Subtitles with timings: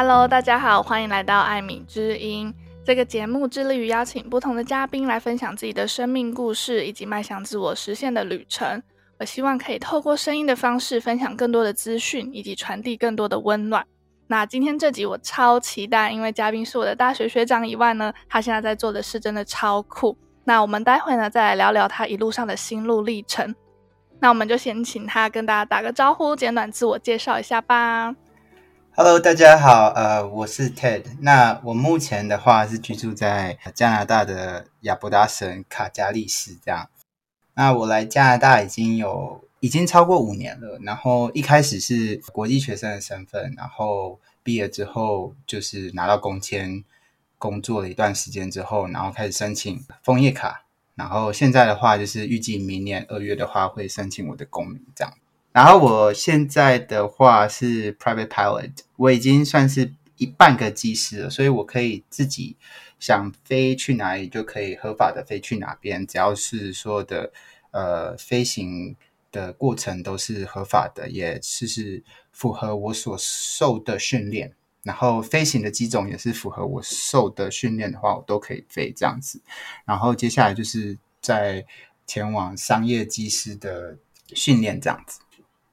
[0.00, 2.54] Hello，大家好，欢迎来到艾米之音。
[2.84, 8.80] 这个节目致力于邀请不同的嘉宾来分享自己的生命故事以及迈向自我实现的旅程。
[9.18, 13.84] 我希望可以透过声音的方式分享更多的资讯，以及传递更多的温暖。
[14.28, 20.16] 那今天这集我超期待，因为嘉宾是我的大学学长以外呢，他现在在做的事真的超酷。
[20.44, 23.52] 那我们待会呢再来聊聊他一路上的心路历程。
[24.20, 28.14] 那我们就先请他跟大家打个招呼，简短自我介绍一下吧。
[29.00, 31.04] Hello，大家好，呃，我是 Ted。
[31.20, 36.90] 那我目前的话是居住在加拿大的亚伯达省卡加利斯这样。
[37.54, 40.80] 那我来加拿大已经有已经超过五年了。
[40.82, 46.82] 然后一开始是国际学生的身份，然后毕业之后就是拿到工签，
[47.38, 50.64] 工作了一段时间之后，然后开始申请枫叶卡。
[50.96, 55.14] 然后现在的话就是预计明年二月的话会申请我的公民这样。
[55.58, 62.56] 然后我现在的话是 private pilot，我已经算是一半个机师了，所以我可以自己
[63.00, 67.32] 想飞去哪里就可以合法的飞去哪边，只要是说的
[67.72, 68.94] 呃飞行
[69.32, 79.42] 的过程都是合法的，也是是符合我所受的训练，然后飞行的机种也是符合我受的训练的话，我都可以飞这样子。
[79.84, 81.66] 然后接下来就是在
[82.06, 83.98] 前往商业机师的
[84.32, 85.18] 训练这样子。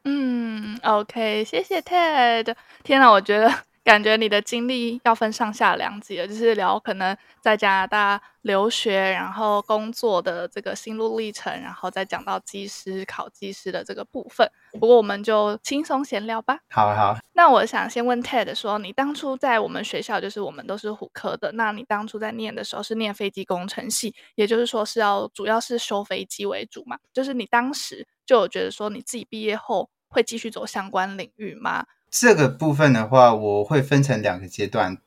[0.07, 2.55] 嗯，OK，谢谢 Ted。
[2.83, 3.51] 天呐，我觉得
[3.83, 14.47] 感觉你的经历要分上下两集了，就是聊可能在加拿大留学，然后工作的这个心路历程，然后再讲到技师考技师的这个部分。
[14.79, 16.59] 不过我们就轻松闲聊吧。
[16.69, 17.17] 好好。
[17.33, 26.95] 那我想先问 Ted 说，你当初在我们学校，就是我们都是虎科的，那你当初在念的时候是念飞机工程系，也就是说是要主要是修飞机为主嘛？
[27.11, 29.89] 就是你当时就有觉得说你自己毕业后。
[30.15, 31.85] 会继续走相关领域吗？
[32.09, 34.97] 这个部分的话，我会分成两个阶段。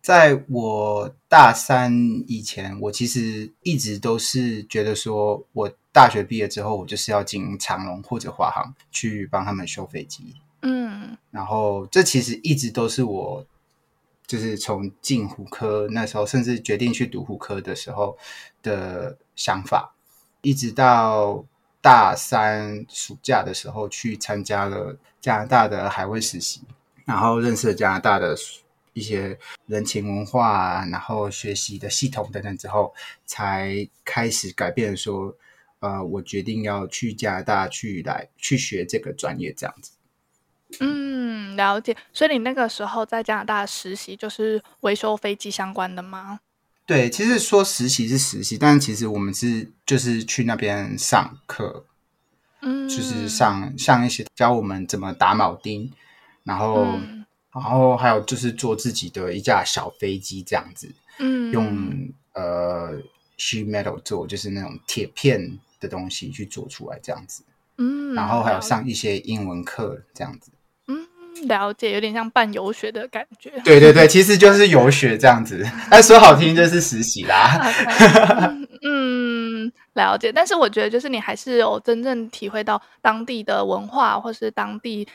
[0.00, 1.92] 在我大三
[2.28, 10.36] 以前，我其实一直都是觉得说，我大学毕业之后，我就是要进长龙或者华航去帮他们修飞机。
[10.62, 13.44] 嗯，然后这其实一直都是我，
[14.24, 18.16] 就是从进虎科那时候，甚至决定去读虎科的时候
[18.62, 19.96] 的想法，
[20.42, 21.44] 一直到。
[21.84, 26.62] 大三暑假的时候去参加了加拿大的海外实习，
[27.04, 28.34] 然后认识了加拿大的
[28.94, 32.94] 一些人情文化，然后学习的系统等等之后，
[33.26, 35.36] 才开始改变说，
[35.80, 39.92] 呃，我决定要去加拿大去来去学这个专业这样子。
[40.80, 41.94] 嗯，了解。
[42.14, 46.40] 所以你那个时候在加拿大实习就是维修飞机相关的吗？
[46.86, 51.86] 对，其实说实习是实习，但其实我们是就是去那边上课，
[52.60, 55.90] 嗯，就是上上一些教我们怎么打铆钉，
[56.42, 57.24] 然后、嗯、
[57.54, 63.00] 然后还有就是做自己的一架小飞机这样子，嗯，用呃
[63.38, 67.42] sheet metal 做，就是那种铁片的东西去做出来这样子，
[67.78, 70.50] 嗯，然后还有上一些英文课这样子。
[71.42, 73.50] 了解，有点像半游学的感觉。
[73.64, 75.64] 对对对，其实就是游学这样子。
[75.90, 77.60] 但说好听就是实习啦。
[77.74, 78.66] Okay.
[78.86, 80.30] 嗯，了解。
[80.30, 85.06] 但是我觉得，就是你还是有真正体会到当地的文化，或是当地。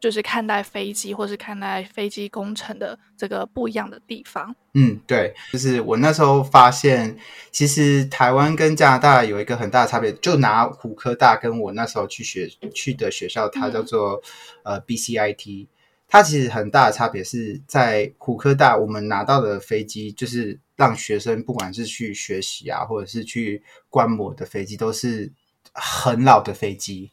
[0.00, 4.54] 就是看待飞机，或是看待飞机工程的这个不一样的地方。
[4.74, 7.16] 嗯，对，就是我那时候发现，
[7.50, 10.12] 其实台湾跟加拿大有一个很大的差别。
[10.12, 14.22] 就拿虎科大跟我那时候去学去的学校，它叫做、
[14.62, 15.66] 嗯、呃 BCIT，
[16.06, 25.32] 它其实很大的差别是在虎科大，我们拿到的飞机就是让学生不管是去学习啊，或者是去观摩的飞机，都是
[25.72, 27.10] 很老的飞机，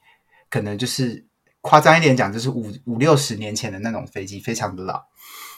[0.51, 1.25] 可能就是。
[1.67, 5.03] 夸张一点讲，就是五五六十年前的那种飞机，非常的老。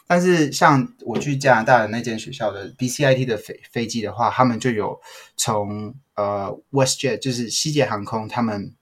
[0.07, 4.97] 但是像我去加拿大的那间学校的 BCIT 的飞飞机的话，他们就有
[5.35, 8.73] 从呃 WestJet，就是西捷航空，他们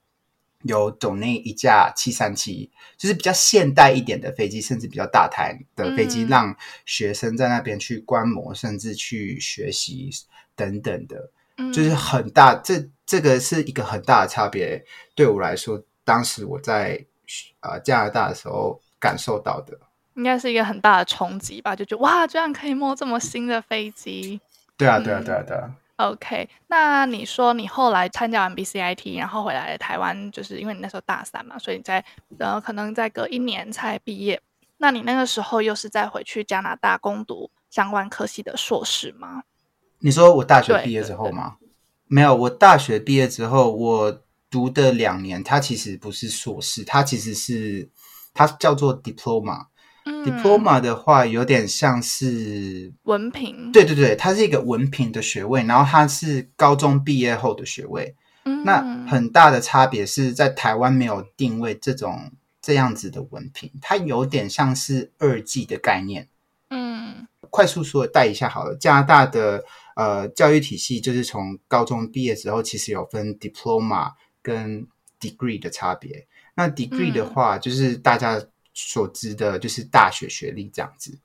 [0.62, 10.08] 有 donate 一架七三七，就是比较现代一点的飞机，甚至比较大台的飞机，嗯、让学生在那边去观摩，甚至去学习
[10.54, 11.32] 等等的，
[11.74, 12.54] 就是很大。
[12.54, 14.84] 这这个是一个很大的差别，
[15.16, 17.04] 对我来说，当时我在。
[17.60, 19.78] 啊，加拿大的时候感受到的，
[20.14, 21.74] 应该是一个很大的冲击吧？
[21.74, 24.40] 就觉得哇，居然可以摸这么新的飞机。
[24.76, 25.70] 对啊，对啊，对啊，对啊。
[25.96, 32.04] OK，那你说你后来参加完 BCIT，然后回来台湾，就是因为你那时候大三嘛，所以你在
[32.38, 34.40] 呃可能再隔一年才毕业。
[34.76, 39.42] 那你那个时候又是再回去加拿大攻读相关科系的硕士吗？
[40.00, 41.56] 你说我大学毕业之后吗？
[42.06, 44.22] 没有，我大学毕业之后我。
[44.50, 47.88] 读的两年，它其实不是硕士，它其实是
[48.32, 49.66] 它叫做 diploma，
[50.04, 58.14] 嗯、Diploma 的话有点像是文凭，对对对，它是一个文凭的学位，然后它是高中毕业后的学位。
[58.44, 62.30] 嗯、那很大的差别是在台湾没有定位这种
[62.62, 66.28] 这样子的文凭，它有点像是二技的概念。
[66.70, 69.64] 嗯，快速说带一下好了，加拿大的
[69.96, 74.12] 呃教育体系就是从高中毕业之后，其实有分 Diploma
[74.46, 74.86] 跟
[75.18, 76.26] Degree 的差别。
[76.54, 78.40] 那 Degree 的话，就是大家
[78.72, 81.10] 所知的，就是大学学历这样子。
[81.12, 81.20] 嗯、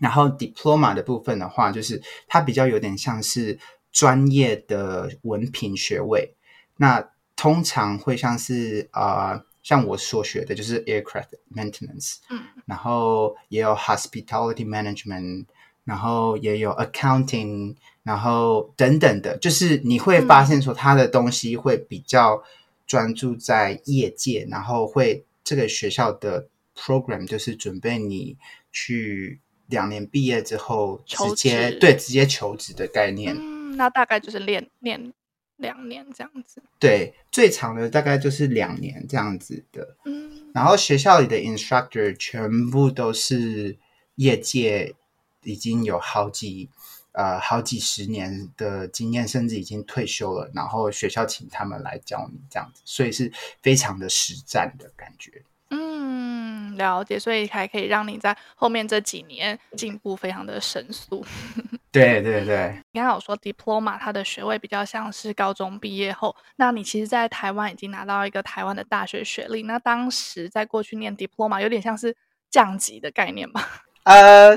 [0.00, 3.58] 然后 Diploma 的部分的话，就是它比较有点像是
[3.92, 6.34] 专业的文凭学位。
[6.78, 9.34] 那通常会像是啊。
[9.34, 15.46] 呃像我所学的就是 aircraft maintenance，嗯，然后也有 hospitality management，
[15.84, 22.42] 然后也有 accounting，然后等等的，就是你会发现说他的东西会比较
[22.86, 28.36] 专注在业界，嗯、然后会这个学校的 program 就是准备你
[28.70, 33.36] 去两年毕业之后直接，对，直接求职的概念。
[33.38, 35.12] 嗯，那大概就是练练。
[35.58, 39.96] 两年这样子，对，最长的大概就是两年这样子的。
[40.04, 43.78] 嗯，然后学校里的 instructor 全部都是
[44.16, 44.92] 业界
[45.42, 46.70] 已经有好几
[47.12, 50.50] 呃好几十年的经验，甚至已经退休了。
[50.54, 55.42] 然后学校请他们来教你这样子，所以是非常的实战的感觉。
[55.70, 61.24] 嗯，了解，所以还可以让你在后面这几年进步非常的神速。
[61.90, 72.16] 对对对，你刚刚有说 diploma，它的学位比较像是高中毕业后，那你其实，在台湾已经拿到一个台湾的大学学历，那当时在过去念 diploma，有点像是
[72.50, 73.84] 降级的概念吧？
[74.04, 74.56] 呃，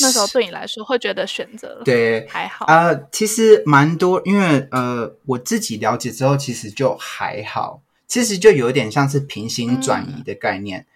[0.00, 2.66] 那时候对你来说会觉得选择对还好？
[2.66, 10.86] 呃，其实蛮多，因为呃，我自己了解之后，其实就还好，其实就有点像是平行转移的概念，嗯、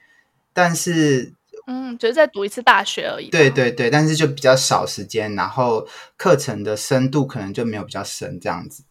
[0.52, 1.34] 但是。
[1.66, 3.28] 嗯，就是再读一次大学而已。
[3.28, 5.86] 对对对，但是就比较少时间，然后
[6.16, 8.82] 课程的深度可能就没有比较深这样子。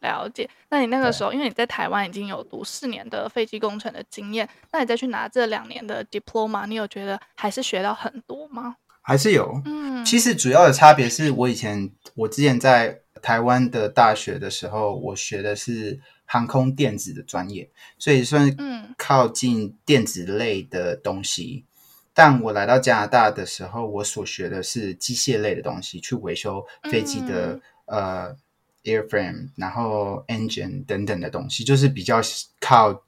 [0.00, 0.48] 嗯，了解。
[0.68, 8.76] 那你那个时候，因为你在台湾已经有读四年的飞机工程的经验，那你再去拿这两年的 diploma，你有觉得还是学到很多吗？
[9.02, 9.60] 还是有。
[9.64, 16.00] 嗯，其实主要的差别是我以前我之前在台湾的大学的时候，我学的是。
[16.32, 17.68] 航空电子的专业，
[17.98, 18.56] 所以算
[18.96, 21.66] 靠近电子类的东西。
[21.66, 28.36] 嗯、但我来到加拿大的时候，我所学的是机械类的东西，去维修飞机的、嗯、呃
[28.84, 32.20] airframe，然后 engine 等等的东西，就是比较
[32.60, 33.02] 靠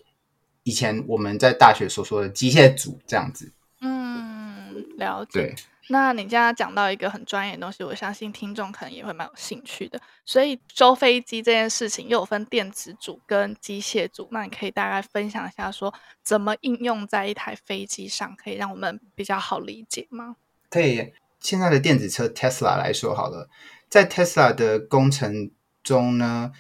[0.63, 3.53] 以前我们在大学所说的机械组这样子。
[3.81, 5.31] 嗯，了解。
[5.33, 5.55] 对。
[5.89, 10.01] 那你刚刚讲到一个很专业的东西，我相信听众可能也会蛮有兴趣的。
[10.25, 15.93] 所以修飞机这件事情又有分电子组跟机械组，那你可以大概分享一下，说
[16.23, 20.37] 怎么应用在一台飞机上，可以让我们比较好理解吗？
[20.71, 21.13] 可以。
[21.41, 23.51] 现在的电子车 Tesla 来说好了，
[23.89, 25.51] 在 Tesla 的工程
[25.83, 26.53] 中呢，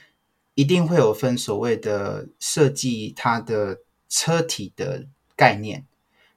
[0.54, 3.78] 一定会有分所谓的设计它的
[4.08, 5.86] 车体的概念，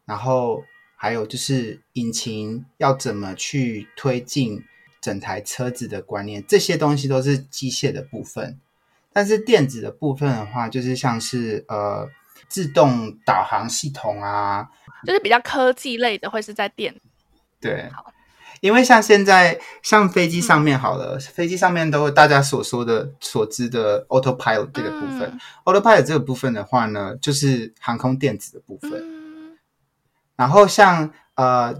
[0.05, 0.63] 然后。
[0.97, 4.63] 还有就是引擎要怎么去推进
[5.01, 8.59] 整台车子的观念，这些东西都是机械的部分。
[9.13, 12.09] 但是电子的部分的话，就是像是呃
[12.47, 14.67] 自动导航系统啊，
[15.05, 16.95] 就是比较科技类的，会是在电。
[17.59, 18.11] 对，好，
[18.61, 28.91] 因为像现在像飞机上面好了，嗯、飞机上面都大家所说的所知的 autopilot 这个部分，嗯、autopilot 这个部分的话呢，就是航空电子的部分。
[28.93, 29.25] 嗯
[30.37, 31.73] 然后像呃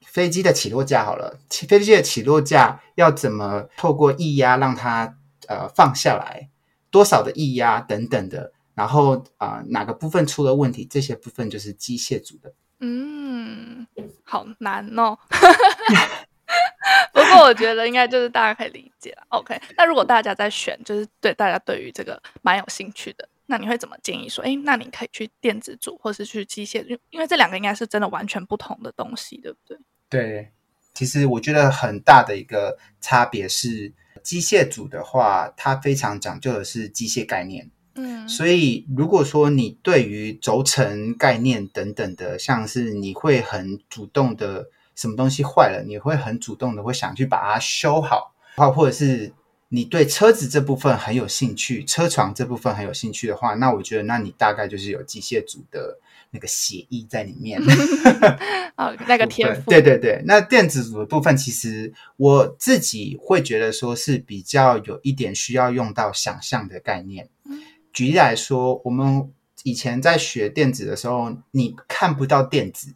[0.00, 5.16] 飞机的起落架好了，飞机的起落架要怎么透过液压让它
[5.48, 6.48] 呃放下来，
[6.92, 12.52] 多少的液压等等的，然后啊、呃、哪个部分出了问题，这些部分就是机械组的。
[12.78, 13.84] 嗯，
[14.22, 15.18] 好难哦。
[17.42, 19.26] 我觉得应该就是大家可以理解了。
[19.28, 23.28] OK，那如果大家在选，就是对大家对于这个蛮有兴趣的。
[23.48, 24.44] 那你会怎么建议说？
[24.44, 29.78] 哎，那你可以去电子组，或是去机械组，因为这两个应该是真的完全不同的东西，对不对？
[30.08, 30.50] 对，
[30.92, 37.70] 其实我觉得很大的一个差别是，机械组的话，它非常讲究的是机械概念。
[37.94, 44.66] 嗯，所以如果说你对于轴承概念等等的，像是你会很主动的，
[44.96, 48.34] 什么东西坏了，你会很主动的会想去把它修好，
[48.72, 49.32] 或者是。
[49.68, 55.98] 你对车子这部分很有兴趣，车床这部分很有兴趣的话，那我觉得，那你大概就是有机械组的
[56.30, 57.60] 那个血液在里面。
[58.78, 59.68] 哦，那个天赋。
[59.68, 67.28] 对对对，那电子组的部分，其实我自己会觉得说是比较有一点需要用到想象的概念。
[67.92, 69.28] 举例来说，我们
[69.64, 72.94] 以前在学电子的时候，你看不到电子，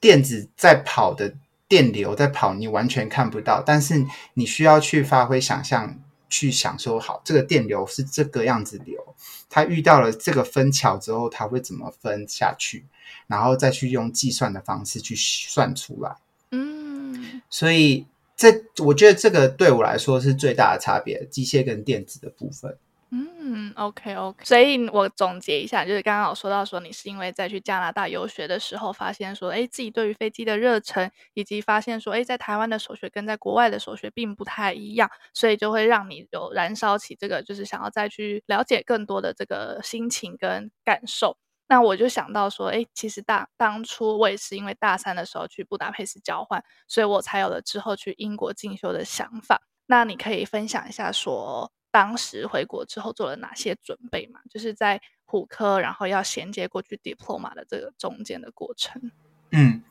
[0.00, 1.34] 电子在跑的
[1.66, 9.14] 电流在跑，你完全看不到，但是你需要去发挥想象，去想说，好，这个电流是这个样子流，
[9.50, 12.84] 它遇到了这个分桥之后，它会怎么分下去，
[13.26, 16.16] 然后再去用计算的方式去算出来。
[16.50, 22.76] 嗯，所以这我觉得这个对我来说是最大的差别，机械跟电子的部分。
[23.10, 41.38] 嗯，OK OK，所以我总结一下，就是刚刚有说到说你是因为在去加拿大游学的时候，发现说，哎，自己对于飞机的热忱，以及发现说，哎，在台湾的所学跟在国外的所学并不太一样，所以就会让你有燃烧起这个，就是想要再去了解更多的这个心情跟感受。
[41.66, 49.62] 那我就想到说，哎，其实大当初我也是因为大三的时候去布达佩斯交换，所以我才有了之后去英国进修的想法。
[49.86, 51.72] 那你可以分享一下说。
[51.90, 54.40] 当时回国之后做了哪些准备嘛？
[54.50, 59.10] 就是在虎科，然后要衔接过去 diploma 的这个中间的过程。
[59.50, 59.82] 嗯，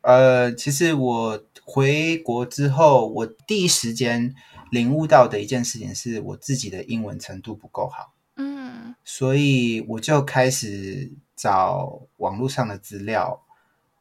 [0.00, 4.34] 呃，其实我回国之后，我第一时间
[4.70, 8.14] 领悟到的一件事情是我自己的英文程度不够好。
[8.36, 13.44] 嗯，所以我就开始找网络上的资料，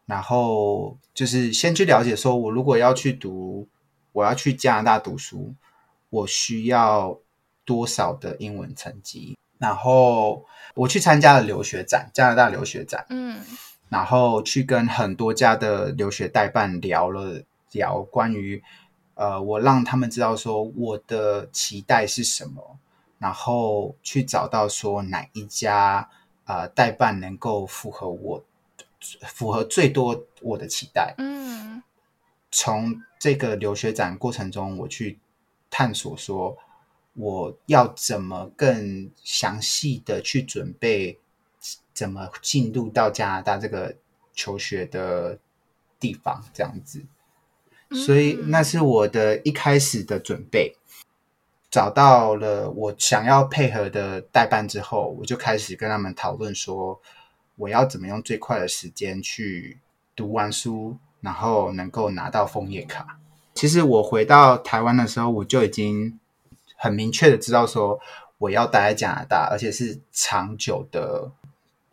[0.06, 3.68] 然后就是先去了解，说我如果要去读，
[4.12, 5.54] 我要去加拿大读书，
[6.10, 7.20] 我需要。
[7.66, 9.38] 多少的英文成绩？
[9.60, 13.06] 然后我去参加了留学展，加拿大留学展。
[13.10, 13.40] 嗯，
[13.88, 17.42] 然后去跟很多家的留学代办聊了
[17.72, 18.62] 聊关于，
[19.14, 22.78] 呃，我让他们知道说我的期待是什么，
[23.20, 26.10] 然后去找到说哪一家
[26.46, 28.44] 呃代办能够符合我，
[29.22, 31.16] 符合最多我的期待。
[31.20, 31.82] 嗯，
[32.52, 35.20] 从这个留学展过程中，我去
[35.70, 36.58] 探索说。
[37.16, 41.20] 我要怎么更详细的去准备，
[41.94, 43.96] 怎么进入到加拿大这个
[44.34, 45.38] 求学的
[46.00, 47.04] 地方，这样子。
[47.92, 50.76] 所以那是我的一开始的准备。
[51.70, 57.00] 找到了我想要配合的代办之后，我就开始跟他们讨论说，
[57.58, 59.78] 我要怎么用最快的时间去
[60.16, 63.20] 读完书，然后能够拿到枫叶卡。
[63.54, 66.20] 其实我回到台湾的时候，我就已经。
[66.84, 67.98] 很明确的知道说
[68.38, 71.32] 我要待在加拿大，而且是长久的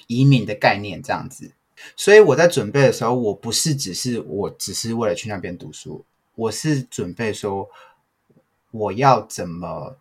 [0.09, 1.53] 移民的概念这样子。
[1.95, 6.05] 所以我在准备的时候，我不是只是我只是为了去那边读书，
[6.35, 7.71] 我是准备说
[8.73, 9.97] 我要怎么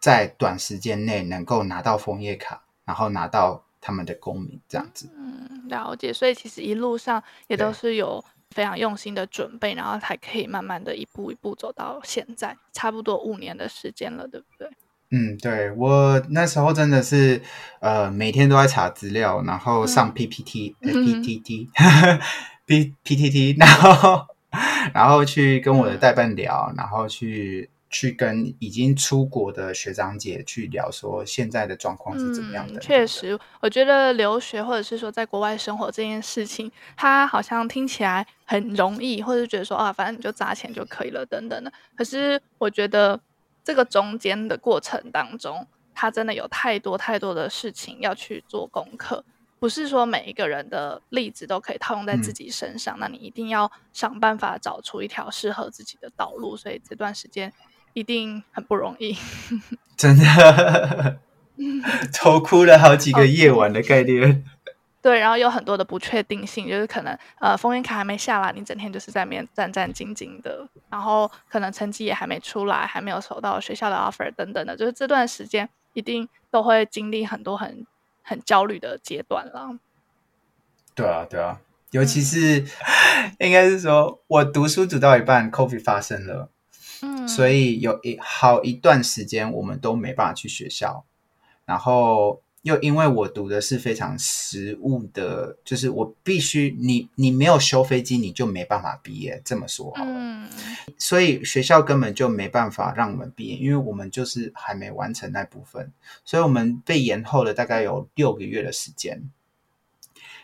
[0.00, 5.08] 在短时间内能够拿到枫叶卡，然后拿到他们的公民这样子。
[5.16, 6.12] 嗯，了解。
[6.12, 8.24] 所以其实一路上也都是有。
[8.54, 14.68] 非常用心的准备，然后才可以慢慢的一步一步走到现在，差不多五年的时间了，对不对？
[15.10, 17.42] 嗯，对，我那时候真的是
[17.80, 22.20] 呃每天都在查资料，然后上 PPT、嗯、PTT、嗯、
[22.64, 24.26] P PTT， 然后
[24.94, 27.68] 然后去跟我的代办聊，嗯、然后去。
[27.94, 32.80] 去跟已经出国的学长姐去聊，说现在的状况是怎么样的？
[32.80, 41.72] 嗯，确实，我觉得留学或者是说在国外生活这件事情，它好像听起来很容易，或者是觉得说啊，反正你就砸钱就可以了等等的。
[41.94, 43.20] 可是我觉得
[43.62, 49.24] 这个中间的过程当中，它真的有太多太多的事情要去做功课。
[49.60, 56.56] 不是说每一个人的例子都可以套用在自己身上，嗯，那你一定要想办法找出一条适合自己的道路。
[56.56, 57.52] 所以这段时间。
[57.94, 59.16] 一定很不容易，
[59.96, 61.18] 真的，
[62.12, 64.44] 愁哭了好几个夜晚的概念。
[65.00, 77.86] 对，然后有很多的不确定性，就是可能呃，封印卡还没下来，你整天就是在那边战战兢兢的，然后可能成绩也还没出来，还没有收到学校的 offer 等等的，就是这段时间一定都会经历很多很
[78.22, 79.78] 很焦虑的阶段了。
[80.94, 81.60] 对啊，对啊，
[81.90, 82.66] 尤其是、嗯、
[83.46, 86.48] 应该是说我读书读到一半，COVID 发生了。
[87.26, 91.04] 所以有一好一段时间，我们都没办法去学校。
[91.64, 99.40] 然后又因为我读的是非常实务的，就是我必须你你没有修飞机，你就没办法毕业。
[99.44, 100.48] 这么说好了，嗯，
[100.98, 105.90] 所以学校根本就没办法让我们毕业，因为我们就是还没完成那部分，
[106.24, 109.30] 所以我们被延后了大概有六个月的时间。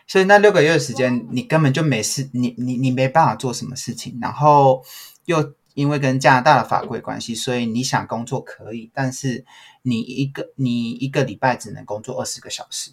[0.07, 4.83] 所以那六个月的时间，你根本就没事，你你你没办法做什么事情，然后
[5.25, 5.53] 又。
[5.73, 9.45] 因为跟加拿大的法规关系，所以你想工作可以，但是
[9.81, 12.91] 你一个你一个礼拜只能工作二十个小时。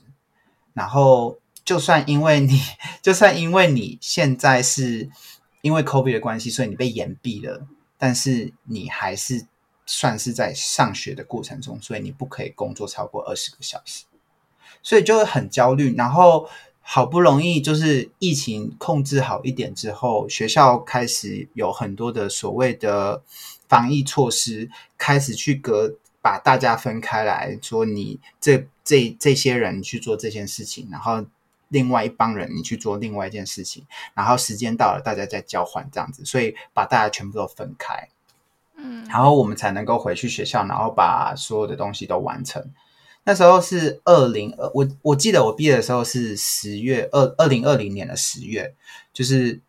[0.75, 2.61] 然后，就算因为你，
[3.03, 5.11] 就算因为你现在是
[5.63, 7.67] 因为 COVID 的关系，所以你被延毕了，
[7.97, 9.47] 但是你还是
[9.85, 14.05] 算是在上学的过程中，所以你不可以工作超过二十个小时。
[14.81, 16.49] 所以就会很焦虑，然后
[16.91, 23.23] 好不容易就是疫情控制好一点之后，学校开始有很多的所谓的
[23.69, 31.27] 防疫措施，开始去隔把大家分开来说，你这这这些人去做这件事情，然后。
[31.71, 38.09] 另外一帮人，你去做另外一件事情，然后时间到了，大家再交换这样子，所以把大家全部都分开，
[38.79, 42.65] 嗯，然后我们才能够回去学校，然后把所有的东西都完成。
[43.29, 48.75] 那时候是二零二，我我记得我毕业的时候是十月二二零二零年的十月，
[49.13, 49.61] 就是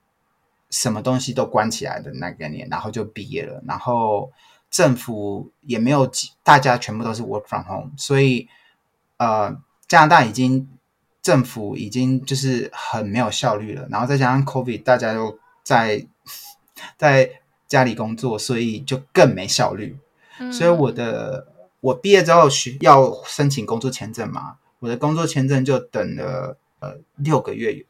[0.69, 4.31] 什么东西都关起来的那个年，然后就毕业了，然后
[4.71, 6.09] 政府也没有，
[6.41, 8.47] 大家全部都是 work from home，所以
[9.17, 9.53] 呃，
[9.89, 10.69] 加拿大已经。
[11.21, 16.07] 政府已经就是很没有效率了，然后再加上 COVID，大家又在
[16.97, 19.97] 在家里工作，所以就更没效率。
[20.39, 21.45] 嗯、所以我的
[21.81, 27.85] 我毕业之后需要申请工作签证嘛，我的工作签证就等了呃六个月。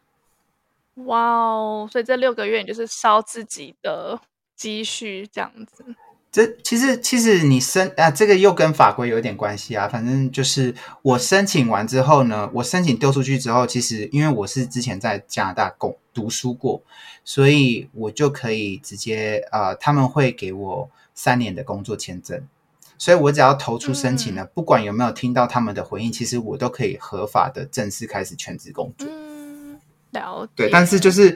[1.05, 1.89] 哇哦！
[1.89, 4.19] 所以这六个月你就是烧自己的
[4.55, 5.85] 积蓄这样子。
[6.31, 9.87] 这其实其实你申啊，这个又跟法规有点关系啊。
[9.87, 16.83] 反正就是我申请完之后呢，我申请丢出去之后，其实因为我是之前在加拿大工读书过，
[17.23, 22.45] 所以我就可以直接呃，他们会给我三年的工作签证。
[22.99, 29.07] 所以我只要投出申请了，嗯、不管有没有听到他们的回应，其实我都可以合法的正式开始全职工作。
[29.09, 29.79] 嗯，
[30.11, 30.51] 了解。
[30.55, 31.35] 对，但是就是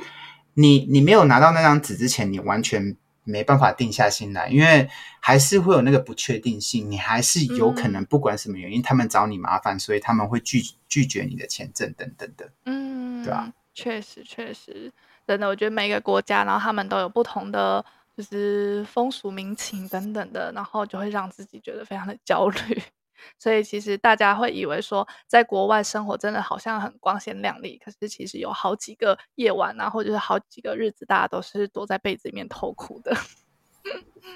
[0.54, 2.96] 你你没有拿到那张纸之前，你完全。
[3.26, 4.86] 没办法定下心来，因为
[5.22, 12.52] 还是会有那个不确定性，你还是有可能不管什么原因，嗯、他们找你麻烦，所以他们会拒拒绝你的签证等等的。
[12.66, 13.50] 嗯，对啊？
[13.74, 14.92] 确实确实，
[15.26, 22.82] 真的，我觉得每个国家，然后他们都有不同的就是风俗民情等等的，然后就会让自己觉得非常的焦虑。
[23.40, 33.16] 所以其实大家会以为说，在国外生活真的好像很光鲜亮丽，可是其实有好几个夜晚啊，或者是好几个日子，大家都是躲在被子里面偷哭的。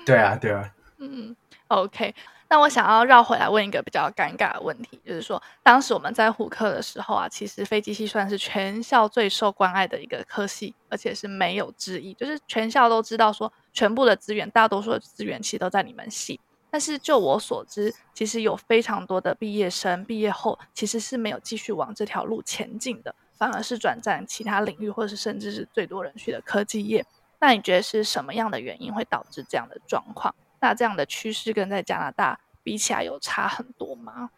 [0.06, 0.74] 对啊，对啊。
[1.00, 1.36] 嗯
[1.68, 2.14] ，OK。
[2.50, 16.40] 那我想要绕回来问一个比较尴尬的问题，就是说，当时我们在虎课的时候啊，其实飞机系算是全校最受关爱的一个科系，而且是没有之一，就是全校都知道说，全部的资源，大多数的资源其实都在你们系。
[16.70, 27.06] 但是就我所知，其实有非常多的毕业生毕业后其实是没有继续往这条路前进的，反而是转战其他领域，或者是甚至是最多人去的科技业。
[27.40, 30.34] 那你觉得是什么样的原因会导致这样的状况？
[30.60, 34.30] 那这样的趋势跟在加拿大比起来有差很多吗？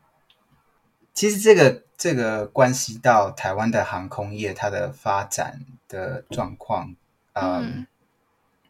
[1.13, 6.95] 其实这个这个关系到台湾的航空业它的发展的状况，
[7.33, 7.87] 嗯，嗯，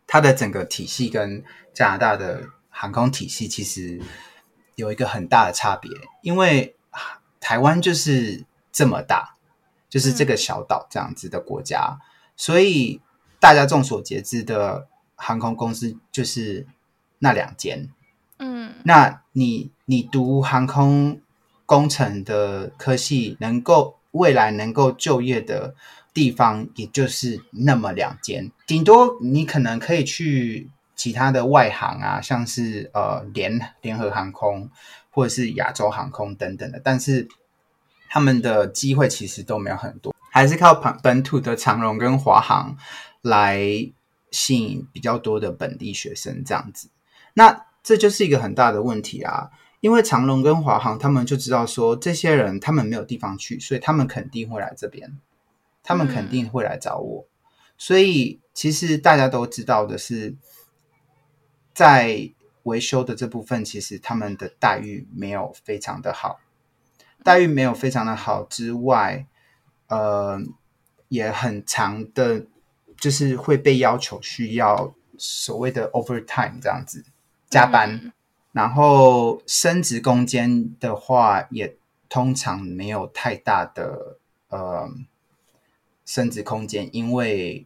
[0.08, 2.50] 它的整个体系跟加拿大的。
[2.72, 4.00] 航空体系其实
[4.76, 6.78] 有一个很大的差别，因为
[7.42, 9.36] 台湾就是这么大，
[9.90, 12.02] 就是这个小岛这样子的国家，嗯、
[12.38, 13.02] 所以
[13.38, 16.66] 大家众所皆知的航空公司就是
[17.20, 17.90] 那两间。
[18.40, 21.22] 嗯，那你你读航空
[21.66, 25.76] 工程的科系，能够未来能够就业的
[26.14, 30.70] 地方，也就是那么两间，顶多你可能可以去。
[30.96, 34.70] 其他的外航啊，像是呃联联合航空
[35.10, 37.26] 或者是亚洲航空等等的，但是
[38.10, 42.76] 他们的机会其实都没有很多，还是靠本本土的长荣跟华航
[43.22, 43.62] 来
[44.30, 46.90] 吸引比较多的本地学生这样子。
[47.34, 55.20] 那这就是一个很大的问题啊，因为长隆跟华航他们就知道说，这些人他们没有地方去，所以他们肯定会来这边，
[55.84, 57.22] 他们肯定会来找我。
[57.22, 57.32] 嗯、
[57.78, 60.36] 所以其实大家都知道的是。
[61.72, 62.30] 在
[62.64, 66.42] 维修的这部分，其实他们的待遇没有非常的好，
[67.24, 69.26] 待遇没有非常的好之外，
[69.88, 70.42] 呃，
[71.08, 72.48] 也很长的，
[73.00, 77.06] 就是会被要求需要所谓的 overtime 这样子
[77.50, 78.14] 加班，嗯、
[78.52, 81.76] 然后升职空间的话，也
[82.08, 84.18] 通常没有太大的
[84.50, 84.90] 呃
[86.06, 87.66] 升职空间，因为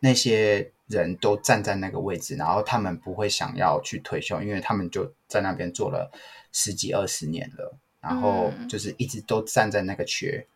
[0.00, 0.70] 那些。
[0.86, 6.12] 人都站在那个位置，然后他们不会想要去退休，因为他们就在那边做了
[6.52, 10.46] 十几二十年了，然后就是一直都站在那个缺，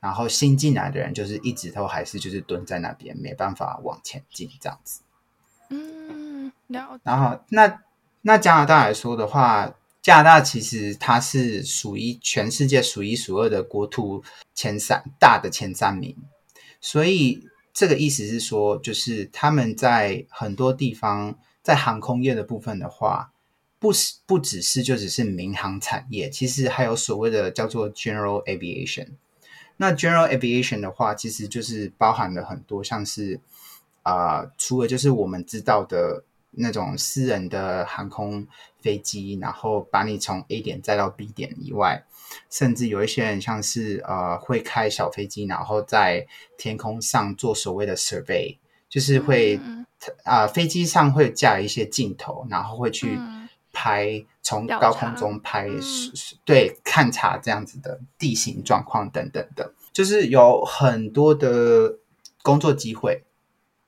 [0.00, 5.02] 然后新进来的人就是一直都还是就是蹲在那边，没办法往前进这样子。
[5.68, 7.82] 嗯，然后那
[8.26, 16.16] 那加拿大来说的话，加拿大其实它是属于全世界数一数二的国土前三大的前三名，
[16.80, 17.48] 所以。
[17.78, 23.30] 这个意思是说，就是他们在很多地方，在航空业的部分的话，
[23.78, 29.08] 不是不只是就只是民航产业，其实还有所谓的叫做 general aviation。
[29.76, 33.38] 那 General Aviation 的话，其实就是包含了很多，像是
[34.02, 36.24] 啊、除了就是我们知道的
[36.56, 38.46] 那种私人的航空
[38.80, 42.04] 飞机，然后把你从 A 点载到 B 点以外，
[42.50, 48.56] 甚至有一些人像是呃会开小飞机，然后在天空上做所谓的 survey，
[48.88, 49.86] 就是会啊、嗯
[50.24, 53.18] 呃、飞机上会架一些镜头，然后会去
[53.72, 55.80] 拍从高空中拍，嗯、
[56.44, 61.98] 对，勘察这样子的地形状况等等的，就是有很多的
[62.42, 63.22] 工作机会。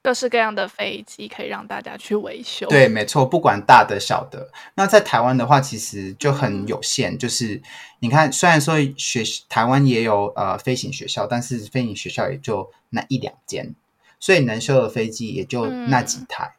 [0.00, 2.66] 各式各样的飞机可以让大家去维修。
[2.68, 4.48] 对，没错，不管大的小的。
[4.74, 7.12] 那在台湾的话，其实就很有限。
[7.14, 7.61] 嗯、就是
[7.98, 13.74] 你看，虽然说学台湾也有呃飞行学校，但是飞行学校也就那一两间，
[14.20, 16.44] 所以能修的飞机也就那几台。
[16.44, 16.58] 嗯、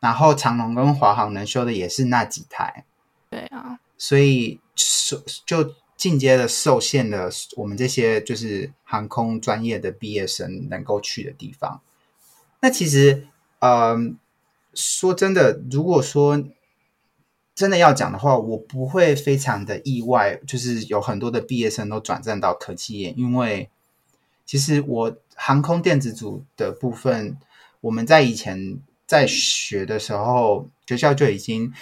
[0.00, 2.84] 然后长龙跟华航能修的也是那几台。
[3.30, 11.80] 对啊，所以受就进阶的受限了，我们这些就是航空专业的毕业生能够去的地方。
[12.60, 13.28] 那其实，
[13.60, 14.18] 嗯、
[14.74, 16.42] 说真的，如果说
[17.54, 23.68] 真的要讲的话，我不会非常的意外，就是有很多的毕业生都转战到科技业，因为
[24.44, 27.36] 其实我航空电子组的部分，
[27.80, 31.72] 我们在以前在学的时候，学校就已经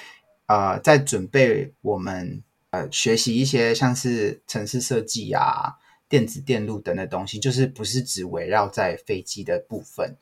[0.46, 5.76] 呃在准备我们呃学习一些像是城市设计啊、
[6.08, 10.16] 电子电路等的东西，就是不是只围绕在飞机的部分。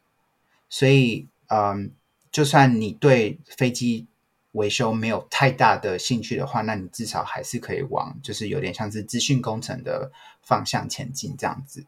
[0.69, 1.93] 所以，嗯，
[2.33, 4.07] 就算你对飞机
[4.53, 10.11] 维修没有太大的兴趣的话，那你至少还是可以往就是有点像是资讯工程的
[10.43, 11.87] 方向前进这样子。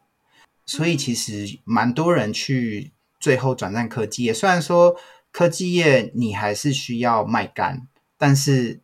[0.65, 4.33] 所以，其实蛮多人去最后转战科技业。
[4.33, 4.97] 虽然说
[5.31, 7.87] 科技业你还是需要卖干，
[8.17, 8.81] 但是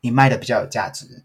[0.00, 1.24] 你卖的比较有价值。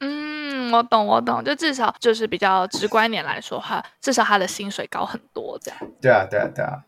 [0.00, 1.44] 嗯，我懂，我懂。
[1.44, 5.80] 就至少就是比较直观一点来说哈，至少他的薪水高很多，这样。
[6.00, 6.84] 对啊，对啊，对啊。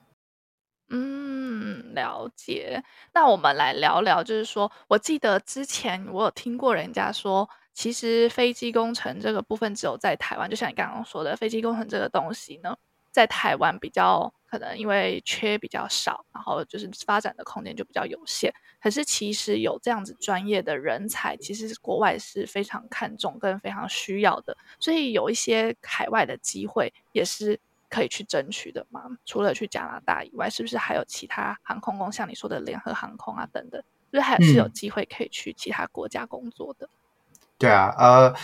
[0.94, 2.83] 嗯，了解。
[3.14, 12.76] 那我们来聊聊，就是说，我记得之前我有听过人家说，其实飞机工程这个部分只有在台湾，就像你刚刚说的，飞机工程这个东西呢，
[13.11, 18.52] 在台湾比较可能因为缺比较少，然后就是发展的空间就比较有限。
[18.83, 27.59] 可是其实有这样子专业的人才，其实国外是非常看重跟非常需要的，所以有一些海外的机会也是。
[27.92, 29.02] 可以去争取的吗？
[29.26, 36.87] 除了去加拿大以外，是不是还有其他航空公司，像你说的联合航空啊等等，是不是还是有机会可以去其他国家工作的？
[36.87, 38.35] 嗯、对啊，呃，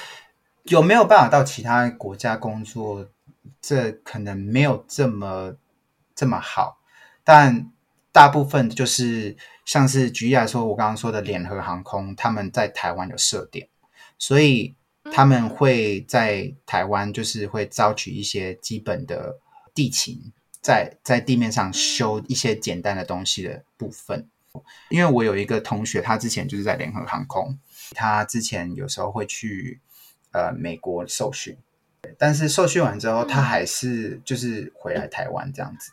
[0.64, 3.08] 有没有办法到其他国家工作？
[3.62, 5.56] 这可能没有这么
[6.14, 6.78] 这么好，
[7.24, 7.72] 但
[8.12, 13.68] 大部分就是像是举例来说，我刚刚说的联合航空，他们在台湾有设点，
[14.18, 14.76] 所以。
[15.12, 19.38] 他们会在台湾，就是会招取一些基本的
[19.74, 24.28] 地勤，在在地面上修一些简单的东西的部分。
[24.88, 27.58] 因为我有一个同学，他之前就是在联合航空，
[27.94, 29.80] 他之前有时候会去
[30.32, 31.56] 呃美国受训，
[32.16, 35.92] 但是受训完之后，他还是就是回来台湾这样子。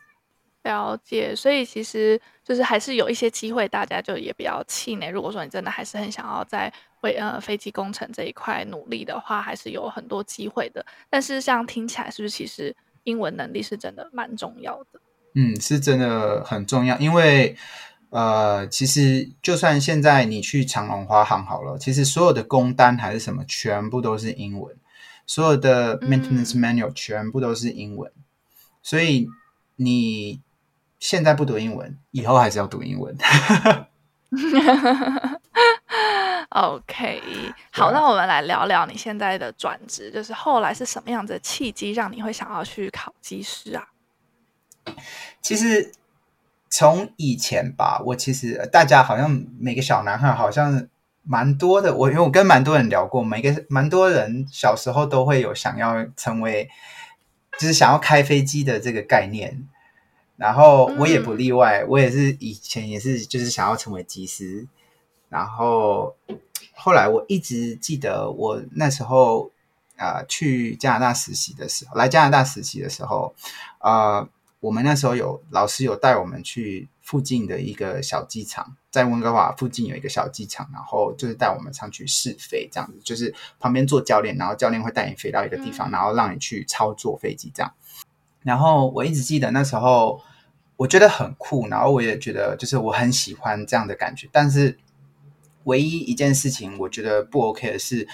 [0.63, 5.09] 了解，所以其实就是还是有一些机会，大家就也不要气馁。
[5.11, 6.73] 如果说你真的还是很想要在
[7.05, 10.83] 为呃飞机工程这一块努力的话，还是有很多机会的。
[11.09, 14.99] 但是像听起来，是不是其实英文能力是真的蛮重要的？
[15.35, 17.55] 嗯，是真的很重要，因为
[18.09, 24.75] 呃，其实就算现在你去长隆花行好了，其实所有的工单还是什么，全部都是英文，
[25.27, 28.23] 所有的 maintenance manual 全部都是英文，嗯、
[28.81, 29.29] 所以
[29.75, 30.41] 你。
[30.97, 33.15] 现在不读英文，以后还是要读英文。
[36.55, 37.21] OK，
[37.69, 43.89] 好，那我们来聊聊你现在的转职，就是后来是什么样子的契机让你会想要去考机师啊？
[45.41, 45.91] 其实
[46.69, 50.87] 从以前吧，我其实大家好像每个小男孩好像
[51.23, 56.69] 蛮多的，我因为我跟蛮多人聊过，每个蛮多人小时候都会有想要成为，
[57.59, 59.67] 就是想要开飞机的这个概念。
[60.37, 64.67] 然后我也不例外，嗯、我也是以前也是就是想要成为机师，
[65.29, 66.15] 然后
[66.75, 69.51] 后来我一直记得我那时候
[69.97, 73.33] 啊、呃、去加拿大实习的时候，来加拿大实习的时候，
[73.79, 74.27] 呃，
[74.59, 87.71] 我们那时候有老师有带我们去附近的一个小机场，在温哥华附近有一个小机场，然后就是带我们上去试飞这样子，就是旁边做教练，然后教练会带你飞到一个地方，嗯、然后让你去操作飞机这样。
[88.41, 90.21] 然后我一直记得那时候，
[90.77, 94.27] 我觉得很酷，然后我也觉得就是我很喜欢这样的感觉。
[94.31, 94.77] 但是
[95.65, 98.07] 唯一一件事情我觉得不 OK 的是，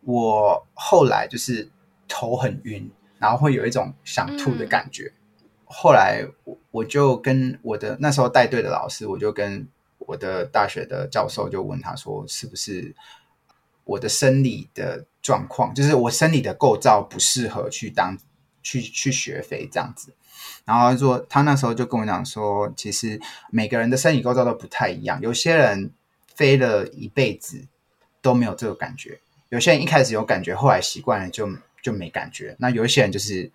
[0.00, 1.68] 我后来就是
[2.06, 5.12] 头很晕，然后会有一种想吐的感觉。
[5.40, 9.68] 嗯、后来我我就跟我的那时候带队的老师，我就跟
[9.98, 12.94] 我的大学的教授就问他说，是不是
[13.84, 18.16] 我的生理的状况，就是我生理的构造不适合去当
[18.62, 20.14] 去去学飞这样子。
[20.64, 25.90] 然后他说，他那时候就跟我讲说，其实每个人的生理构造都不太一样，有些人
[26.38, 27.66] 飞了一辈子
[28.22, 29.18] 都没有这个感觉。
[29.48, 31.48] 有些人一开始有感觉，后来习惯了就
[31.82, 32.54] 就没感觉。
[32.60, 33.50] 那有一些人就是，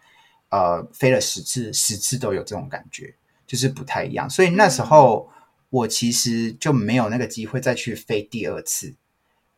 [0.50, 3.16] 呃，飞了十次，十次都有这种感觉，
[3.48, 4.30] 就是不太一样。
[4.30, 5.32] 所以那时候
[5.70, 8.94] 我其实就没有那个机会再去飞第二次，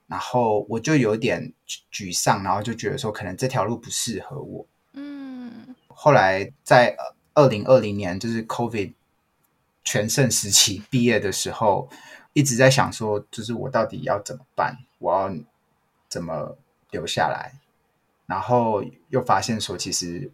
[0.06, 1.52] 然后我就有点
[1.92, 4.68] 沮丧，然后就觉得说可能这条路不适合我。
[4.94, 5.74] 嗯。
[5.88, 6.96] 后来在
[7.34, 8.94] 二零二零年，就是 COVID
[9.84, 11.90] 全盛时期毕业的时候，
[12.36, 14.78] 一直在想说，就是我到底要怎么办？
[15.00, 15.36] 我要。
[16.08, 16.56] 怎么
[16.92, 17.60] 留下来？
[18.26, 20.32] 然后又发现说，其实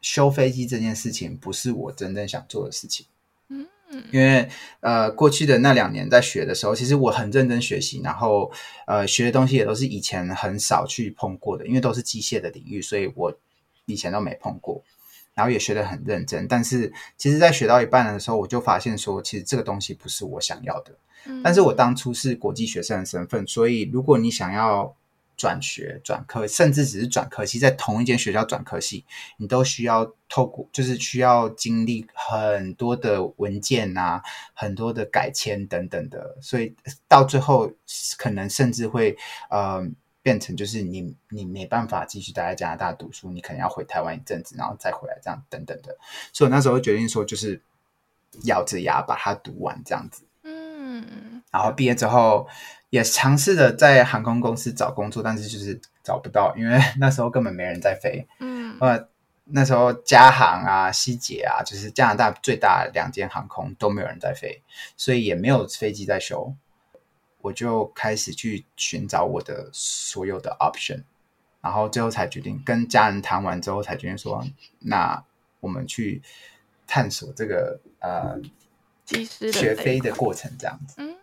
[0.00, 3.06] 修飞机这件事情不是我真正想做的事情。
[3.48, 3.68] 嗯，
[4.10, 4.48] 因为
[4.80, 8.50] 呃，过去的那两年在学的时候，其实我很认真学习，然后
[8.86, 13.32] 呃，学的东西也都是以前很少去碰过的，因为都是机械的领域，所以我
[13.84, 14.82] 以前都没碰过，
[15.34, 16.46] 然后也学得很认真。
[16.48, 20.94] 但是其实，在学到一半的时候，我就发现说，其实这个东西不是我想要的。
[21.26, 24.94] 嗯，但是我当初是国际学生的身份，所以如果你想要
[25.36, 29.04] 转学、转科，甚至只是转科系，在同一间学校转科系，
[29.38, 34.22] 你都需要透过，就是需要经历很多的文件啊，
[34.54, 36.74] 很多的改签等等的，所以
[37.08, 37.72] 到最后
[38.18, 39.16] 可能甚至会
[39.48, 39.84] 呃
[40.22, 45.96] 变成就是你你没办法继续待在加拿大读书，你可能要回台湾一阵子，然后再回来这样等等的。
[46.32, 47.60] 所以我那时候决定说，就是
[48.44, 50.24] 咬着牙把它读完这样子。
[50.44, 52.48] 嗯，然后毕业之后。
[52.92, 58.28] 也尝试着在航空公司找工作，但是就是找不到，因为 那时候根本没人在飞。
[58.38, 59.08] 嗯，呃，
[59.44, 64.62] 那时候加航啊、西捷啊，就是加拿大最大的两间航空都没有人在飞，
[64.94, 66.54] 所以也没有飞机在修。
[67.42, 71.02] 我就开始去寻找我的所有的 option，
[71.60, 74.42] 然后最后才决定跟家人谈完之后才决定说，
[74.78, 75.22] 那
[75.60, 76.22] 我们去
[76.86, 78.40] 探索这个呃，
[79.04, 80.94] 机师学飞的过程，这样子。
[80.96, 81.18] 嗯。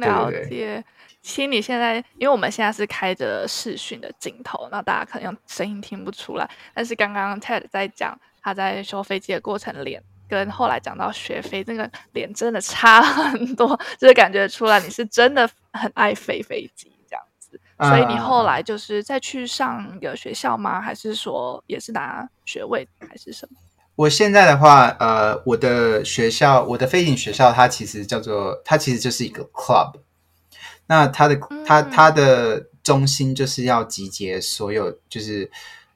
[0.00, 0.84] 了解，
[1.22, 6.50] 其实你现在，因为我们现在是开着视讯的镜头，那大家可能用声音听不出来。
[6.74, 17.60] 但是刚刚 Ted 在讲他在修飞机的过程，脸跟后来讲到学飞，那个脸真的差 很多，就是感觉出来你是真的很爱飞飞机这样子。
[17.78, 20.80] 所以你后来就是再去上一个学校吗？
[20.80, 23.58] 还是说也是拿学位还是什么？
[23.96, 29.92] 我现在的话，呃，我的学校，我的飞行学校，它其实叫做，它其实就是一个 club。
[30.86, 35.48] 那它的，它，它的中心就是要集结所有，就是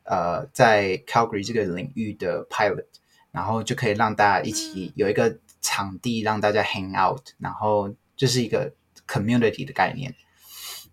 [0.04, 2.84] 呃，在 Calgary 这个领域的 pilot，
[3.30, 8.72] 然后就可以让大家一起有一个场地让大家 hang out，然后就是一个
[9.06, 10.14] community 的概念。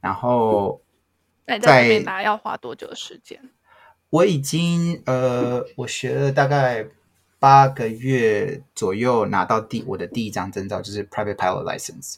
[0.02, 0.82] 然后
[1.62, 3.39] 在拿要花多久的时间？
[4.10, 6.86] 我已经呃，我学了大概
[7.39, 12.17] 八个月左右，拿到第我的第一张证照，就是 Private Pilot License。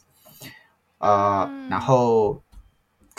[0.98, 2.42] 呃，嗯、然后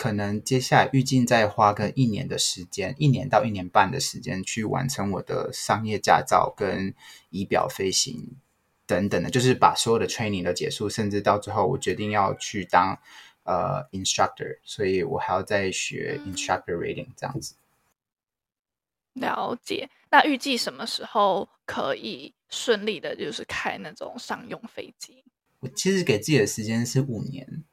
[0.00, 6.94] 可能接下来预计再花个一年的时间，一年到一年半的时间去完成我的商业驾照跟
[7.28, 8.34] 仪表飞行
[8.86, 12.98] 等等的，就是把所有的 training 都结束，甚至到最后我决定要去当
[13.42, 17.56] 呃 instructor，所以我还要再学 instructor rating 这样子。
[19.12, 25.22] 了解，那预计什么时候可以顺利的，就是开那种商用飞机？
[25.58, 27.64] 我其实给自己的时间是五年。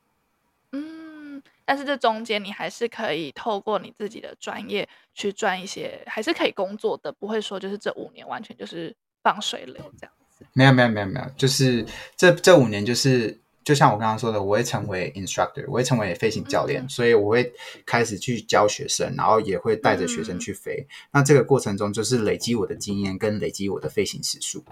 [1.67, 10.45] 嗯，但是这中间你还是可以透过你自己的专业去赚一些，还是可以工作的，不会说就是这五年完全就是放水流这样子。
[10.53, 13.39] 没有，没有，没有，没有，就是这这五年就是。
[13.67, 17.51] 就像我刚刚说的，我会成为 instructor，我会成为飞行教练，嗯、所以我会
[17.85, 20.87] 开始去教学生，然后也会带着学生去飞。
[20.87, 24.63] 嗯、那这个过程中，就是累积我的经验跟累积我的飞行时数。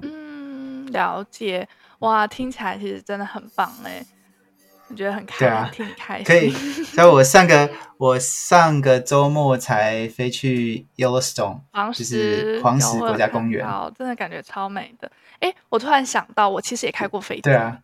[0.00, 1.68] 嗯，了解。
[1.98, 4.02] 哇，听起来其实真的很棒哎，
[4.92, 6.24] 我觉得很开心，啊、挺开心。
[6.24, 6.50] 可以，
[6.84, 15.10] 所以我上个我上个周末才飞去 Yellowstone，黄石就是黄石国家公园，好，真的感觉超美的。
[15.40, 17.42] 哎，我突然想到，我其实也开过飞机。
[17.42, 17.78] 对啊。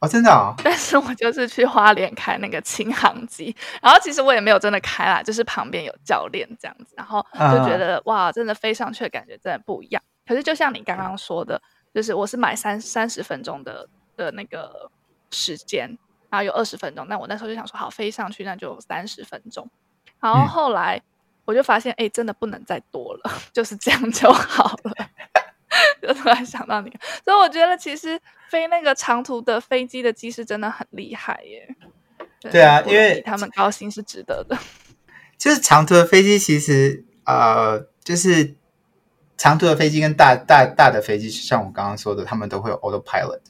[0.00, 0.54] 哦，真的哦！
[0.64, 10.02] 但是我就是去花莲开那个轻航机，然后其实我也没有真的开啦，就是旁边有教练这样子，然后就觉得、uh, 哇，真的飞上去的感觉真的不一样。
[10.26, 11.60] 可是就像你刚刚说的，
[11.94, 14.90] 就是我是买三三十分钟的的那个
[15.30, 15.98] 时间，
[16.30, 19.68] 然后有二十分钟，那我那时候就想说，好，飞上去那就三十分钟。
[20.20, 21.02] 然后后来
[21.44, 24.94] 我就发现，哎，真的不能再多了， 就是这样就好了。
[26.02, 26.90] 就突然想到你，
[27.24, 31.76] 所以我觉得其实飞那个长途的飞机的机师真的很厉害耶。
[32.40, 34.58] 对啊，因为他们高薪是值得的。
[35.38, 38.56] 就是长途的飞机，其实呃，就是
[39.36, 43.40] 长途的飞机跟大大大的飞机，像我刚刚说的，他们都会有 autopilot，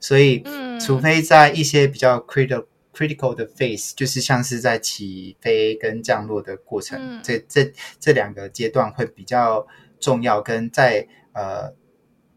[0.00, 9.66] 所以，嗯，除非在一些比较 critical critical 的 phase，就是像是在起飞跟降落的过程，嗯、这这这两个阶段会比较
[10.00, 11.72] 重要，跟在呃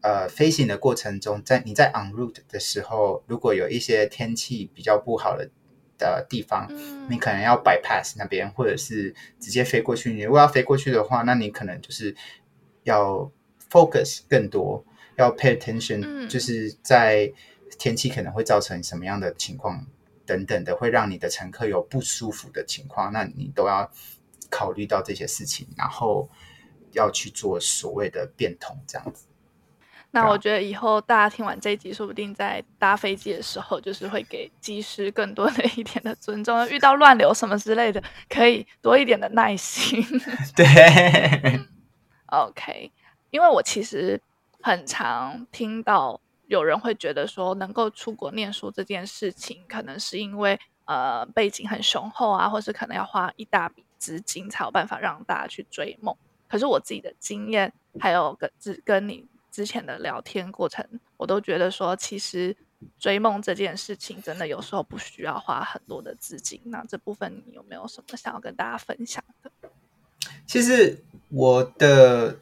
[0.00, 5.50] 呃飞行的过程中，在你在 on route 的时候，如果有一些天气比较不好的。
[5.98, 6.66] 的地方，
[7.08, 10.12] 你可能要 bypass 那边，或者是直接飞过去。
[10.12, 12.12] 你如果要飞过去的话，那你可能就是
[12.82, 13.30] 要
[13.70, 14.84] focus 更多，
[15.16, 17.32] 要 pay attention，就是在
[17.78, 19.86] 天气可能会造成什么样的情况
[20.24, 23.90] 等等的，会让你的乘客有不舒服的情况，那你都要
[24.50, 26.28] 考虑到这些事情，然后
[26.92, 29.26] 要去做所谓的变通，这样子。
[30.14, 36.68] 那我觉得以后大家听完这一集，说不定在搭飞机的时候，就是会给机师更多的一点的尊重。
[36.68, 40.04] 遇到乱流什么之类的，可以多一点的耐心。
[40.54, 40.66] 对
[42.26, 42.92] ，OK。
[43.30, 44.20] 因为我其实
[44.62, 56.16] 很常听到有人会觉得说，能够出国念书这件事情，可能是因为呃背景很雄厚啊，或是可能要花一大笔资金才有办法让大家去追梦。
[56.48, 59.26] 可是我自己的经验，还有跟之跟你。
[59.52, 62.56] 之前的聊天过程，我都觉得说，其实
[62.98, 66.58] 追梦这件事情，真的有时候不需要花很多的资金。
[66.64, 69.50] 那这部分你有没有什么想要跟大家分享的？
[70.46, 72.40] 其实我的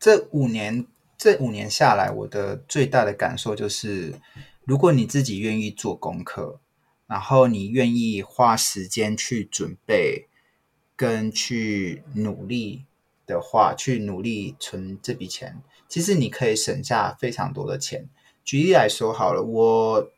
[0.00, 0.84] 这五年，
[1.26, 4.14] 这五年下来，我的最大的感受就是，
[4.64, 6.60] 如果你自己愿意做功课，
[7.08, 10.28] 然后你愿意花时间去准备，
[10.94, 12.84] 跟去努力
[13.26, 15.60] 的话，去努力存这笔钱。
[15.88, 18.08] 其实你可以省下非常多的钱。
[18.44, 20.08] 举例来说好了，我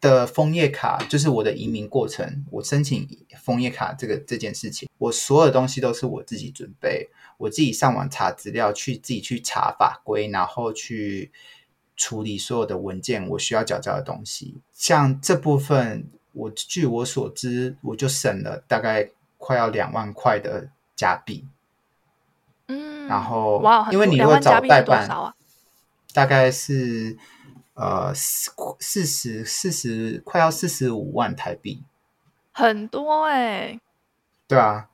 [0.00, 3.08] 的枫叶卡就是我的移民过程，我申请
[3.40, 7.08] 枫叶卡这个这件事情，我所有东西都是我自己准备，
[7.42, 11.32] 我自己上网查资料，去自己去查法规，然后去
[11.96, 14.60] 处理所有的文件，我需要缴交的东西。
[14.72, 21.44] 像这部分，我据我所知，我就省了大概快要两万块的加币。
[22.68, 25.08] 嗯然后，哇，因为你如果找代办，
[26.14, 27.18] 大概是
[27.74, 31.82] 呃四四十四十快要四十五万台币，
[32.52, 33.80] 很多哎、欸。
[34.46, 34.88] 对啊，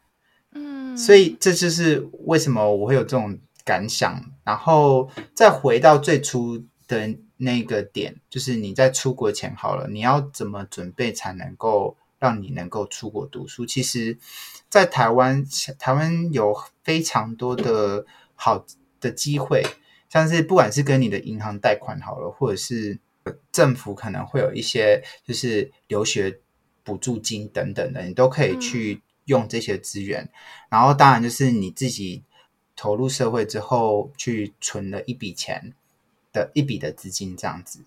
[0.58, 4.22] 嗯，所以这就是为什么我会有这种感想。
[4.44, 13.64] 然后再回到最初的那个点，就是你在出国前好了，你要怎么准备才能够让你能够出国读书？
[13.64, 14.18] 其实。
[14.70, 15.46] 在台湾，
[15.78, 18.66] 台湾有非常多的好
[19.00, 19.64] 的机会，
[20.10, 22.98] 像是不管是跟你的银行贷款好了，或者是
[23.50, 26.40] 政府可能会有一些就是留学
[26.84, 30.28] 补助金等等的，你都可以去用这些资源。
[30.68, 32.24] 然后当然就是你自己
[32.74, 35.72] 投入社会之后，去存了一笔钱
[36.32, 37.84] 的一笔的资金这样子。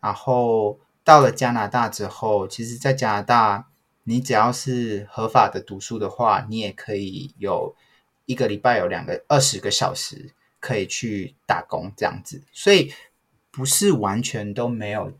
[0.00, 3.68] 然后到了加拿大之后，其实，在加拿大。
[4.04, 7.76] 你只要是合法的读书的话，你也可以有
[8.26, 12.92] 一个礼拜有两个二十个小时可以去打工这样子，所以
[13.52, 15.12] 不是完全都没有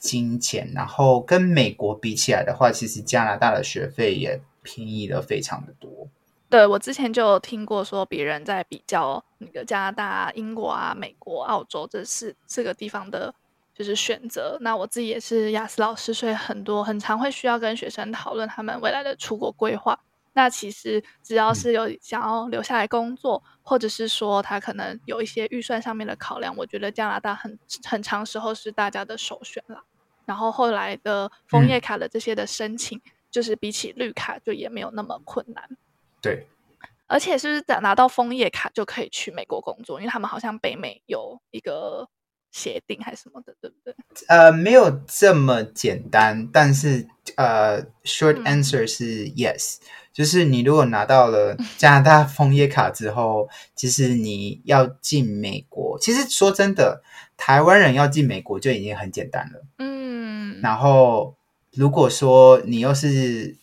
[0.00, 0.68] 金钱。
[0.74, 6.08] 然后跟美国比起来的话，其实加拿大的学费也便宜的非常的多。
[6.50, 13.34] 对，我之前就有听过说别人在比较那个加拿大、英国啊、美国、澳洲这四四个地方的。
[13.78, 14.58] 就是选择。
[14.60, 19.96] 那我自己也是雅思老师，所以很多很常会需要跟学生讨论他们未来的出国规划。
[20.32, 29.84] 那其实只要是有想要留下来工作，或者是说他可能有一些预算上面的考量，我觉得加拿大很很长时候是大家的首选了。
[30.26, 35.68] 然后后来的枫叶卡的这些的申请，嗯、就是比起绿卡就也没有那么困难。
[36.20, 36.46] 对，
[37.06, 40.00] 而且是不是拿到枫叶卡就可以去美国工作？
[40.00, 42.08] 因为他们好像北美有一个。
[42.50, 43.94] 协定还是什么的，对不对？
[44.26, 47.06] 呃，没有这么简单，但是
[47.36, 57.02] 呃，short answer 是 yes，嗯，就是你如果拿到了 加拿大枫叶卡之后，其实你要进美国，其实说真的，
[57.36, 59.62] 台湾人要进美国就已经很简单了。
[59.76, 61.36] 嗯，然后
[61.72, 63.56] 如果说你又是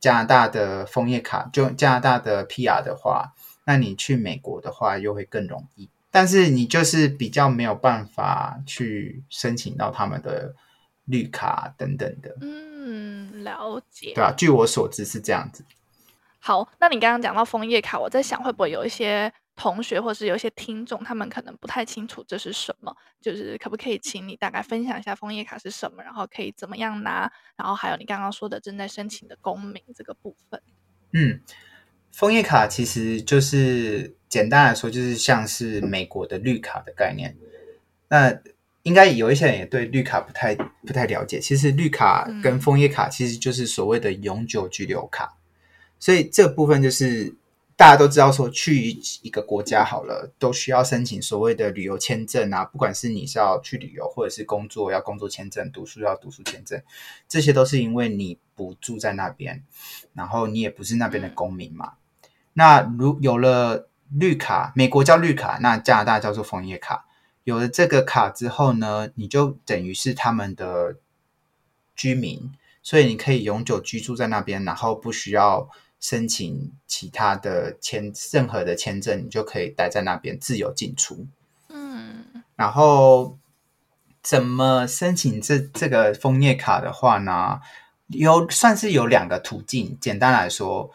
[0.00, 3.32] 加拿大的枫叶卡，就加拿大的 PR 的话，
[3.64, 5.88] 那你去美国的话又会更容易。
[6.10, 10.54] 但是你就是比较没有办法去申请到他们的
[11.06, 12.36] 绿卡等等的。
[12.40, 14.12] 嗯，了解。
[14.14, 15.64] 对啊，据我所知是这样子。
[16.38, 30.60] 好，那你刚刚讲到枫叶卡，我在想会不会有一些同学或是有一些听众，他们可能不太清楚这是什么，就是可不可以请你大概分享一下枫叶卡是什么，然后可以怎么样拿，然后还有你刚刚说的正在申请的公民这个部分。
[31.12, 31.40] 嗯，
[32.12, 37.36] 枫叶卡其实就是简单来说，就是像是美国的绿卡的概念。
[38.08, 38.36] 那
[38.82, 45.38] 应该有一些人也对绿卡不太不太了解，其实绿卡跟枫叶卡其实就是所谓的永久居留卡。
[45.98, 47.34] 所以这部分就是
[47.84, 52.64] 大家都知道，说去一个国家好了，都需要申请所谓的旅游签证啊。
[52.64, 56.82] 不管是你是要去旅游，或者是工作要工作签证，读书要读书签证，
[57.28, 59.62] 这些都是因为你不住在那边，
[60.14, 61.96] 然后你也不是那边的公民嘛。
[62.54, 67.04] 那如有了绿卡，美国叫绿卡，那加拿大叫做枫叶卡。
[67.42, 70.96] 有了这个卡之后呢，你就等于是他们的
[71.94, 72.50] 居民，
[72.82, 75.68] 所以你可以永久居住在那边，然后不需要。
[76.04, 81.26] 申请其他的签任何的签证，你就可以待在那边自由进出。
[81.70, 83.38] 嗯，然后
[84.22, 87.58] 怎么申请这这个枫叶卡的话呢？
[88.08, 89.96] 有算是有两个途径。
[89.98, 90.90] 简单来说，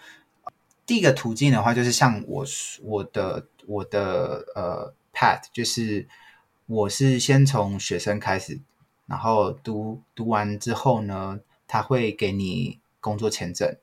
[0.85, 2.45] 第一个途径的话，就是像我
[2.83, 6.07] 我的我的呃 path，就是
[6.67, 8.59] 我是先从学生开始，
[9.07, 13.75] 然后读读完之后呢，他会给你工作签证。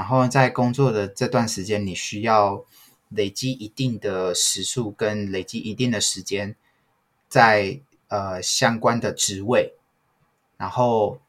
[0.00, 2.64] 然后在工作的这段时间，你需要
[3.10, 6.56] 累积一定的时数跟累积一定的时间，
[7.28, 9.74] 在呃相关的职位，
[10.56, 11.20] 然后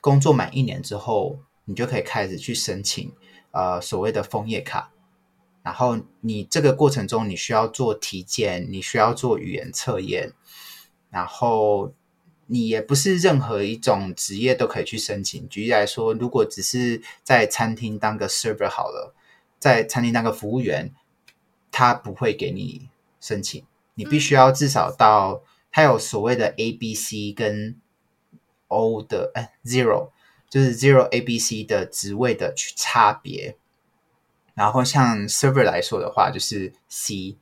[0.00, 3.12] 工作满一年之后，你就可以开始去申请
[3.50, 4.90] 呃所谓的枫叶卡。
[5.62, 10.32] 然后你这个过程中，你需要做体检，你需要做语言测验，
[11.10, 11.92] 然后。
[12.52, 15.48] 你也不是任何一种职业都可以去申请。
[15.48, 19.14] 举例来说，如果只是在餐厅当个 server 好了，
[19.60, 20.92] 在餐厅当个服务员，
[21.70, 22.90] 他不会给你
[23.20, 23.64] 申请。
[23.94, 27.76] 你必须要至少到他有所谓的 A、B、C 跟
[28.66, 30.10] O 的，哎，Zero
[30.48, 33.56] 就是 Zero A、B、C 的职位的去差别。
[34.54, 37.36] 然后像 server 来说的话，就是 C。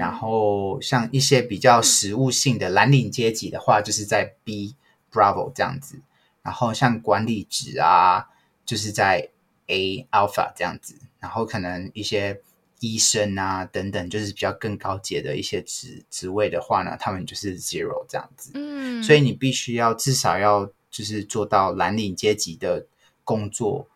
[0.00, 4.74] 嗯，然后像一些比较实务性的蓝领阶级的话，就是在 B
[5.12, 6.00] Bravo 这样子。
[6.42, 8.28] 然后像管理职啊，
[8.64, 9.28] 就是在
[9.66, 10.98] A Alpha 这样子。
[11.20, 12.40] 然后可能一些
[12.80, 18.52] 医生啊等等，就是比较更高阶的一些职职位的话呢，他们就是 Zero 这样子。
[18.54, 22.86] 嗯，所以你必须要至少要就是做到蓝领阶级的
[23.22, 23.86] 工作，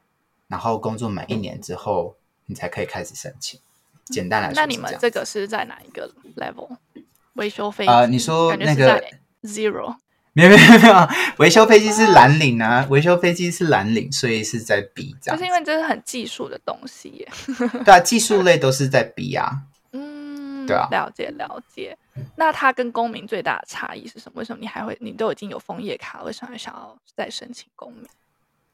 [0.48, 3.58] 然后工作满一年之后，你才可以开始申请。
[4.06, 6.76] 简单来说，那你们这个是在哪一个 level？
[7.34, 8.06] 维修飞机啊？
[8.06, 9.02] 你说那个
[9.42, 9.96] zero？
[10.36, 15.38] 没有没有没有， 维修飞机是蓝领啊，维修飞机是蓝领，所以是在 B 这样。
[15.38, 17.28] 就是因为这是很技术的东西耶。
[17.84, 19.50] 对啊，技术类都是在 B 啊。
[19.92, 21.96] 嗯，对啊，了解了解。
[22.36, 24.40] 那它跟公民最大的差异是什么？
[24.40, 24.96] 为什么你还会？
[25.00, 28.04] 你都已经有枫叶卡，为什么还想要再申请公民？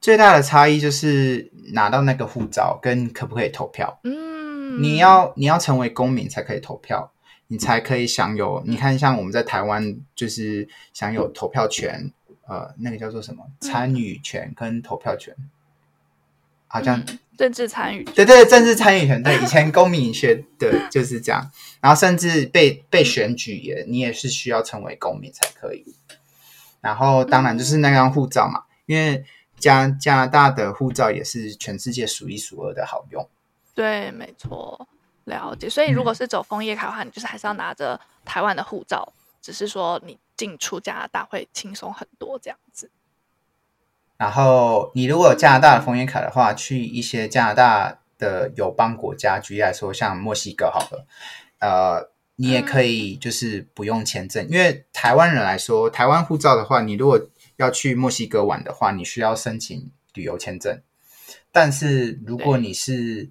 [0.01, 4.01] 最大的差异就是拿到那个护照跟可不可以投票。
[4.05, 4.30] 嗯。
[4.79, 7.13] 你要你要成为公民才可以投票，
[7.49, 8.63] 你才可以享有。
[8.67, 12.13] 你看，像我们在台湾就是享有投票权，
[12.47, 15.35] 呃，那个叫做什么参与权跟投票权，
[16.67, 18.15] 好像、嗯、政治参与权。
[18.15, 19.23] 对对，政治参与权。
[19.23, 21.51] 对，以前公民学的 就是这样。
[21.81, 25.85] 然后甚至被被选举也，你也是需要成为公民才可以。
[26.81, 29.25] 然后当然就是那张护照嘛，因为
[29.59, 33.29] 加加拿大的护照也是全世界数一数二的好用。
[33.81, 34.87] 对，没错，
[35.25, 35.71] 了解。
[35.71, 39.11] 所以，如果是走枫叶卡的话，嗯、你就是还是要拿着台湾的护照，
[39.41, 42.91] 只是说你进出加拿大会轻松很多这样子。
[44.19, 51.07] 然后，你如果有加拿大的枫叶卡的话，去一些加拿大的友邦国家，举例来说，像墨西哥好了，
[51.61, 57.19] 呃，你也可以就是不用签证，嗯、因为台湾人来说，台湾护照的话，你如果
[57.57, 60.83] 要去墨西哥玩的话，你需要申请旅游签证。
[61.51, 63.31] 但是如果你是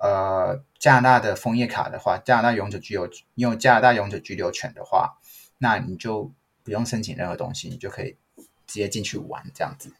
[0.00, 5.18] 呃，加拿大的枫叶卡的话，加拿大永久居留，你有加拿大永久居留权的话，
[5.58, 6.32] 那你就
[6.64, 8.16] 不用申请任何东西，你就可以
[8.66, 9.92] 直接进去玩这样子。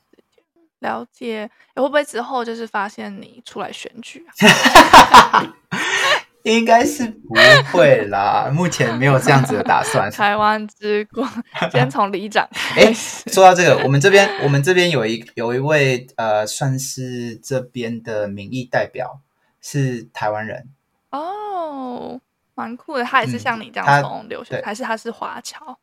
[0.78, 5.54] 了解，会不会之后就是发现你出来选举啊？
[6.44, 7.34] 应该是不
[7.70, 10.08] 会啦，目前没有这样子的打算。
[10.16, 11.30] 台湾之光，
[11.70, 12.48] 先从里长。
[12.74, 19.20] 哎，说到这个，我们这边我们这边有一有一位呃，算是这边的民意代表。
[19.60, 20.68] 是台湾人
[21.10, 22.20] 哦，
[22.54, 23.04] 蛮酷的。
[23.04, 25.78] 他也是像你这样从留学，嗯、还是他是华侨？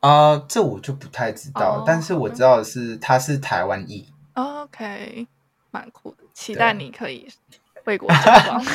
[0.00, 1.78] 啊、呃，这我就不太知道。
[1.78, 4.12] 哦、但是我知道的是他是台湾裔。
[4.34, 5.26] OK，
[5.70, 7.28] 蛮酷的，期待你可以
[7.84, 8.62] 为国争光。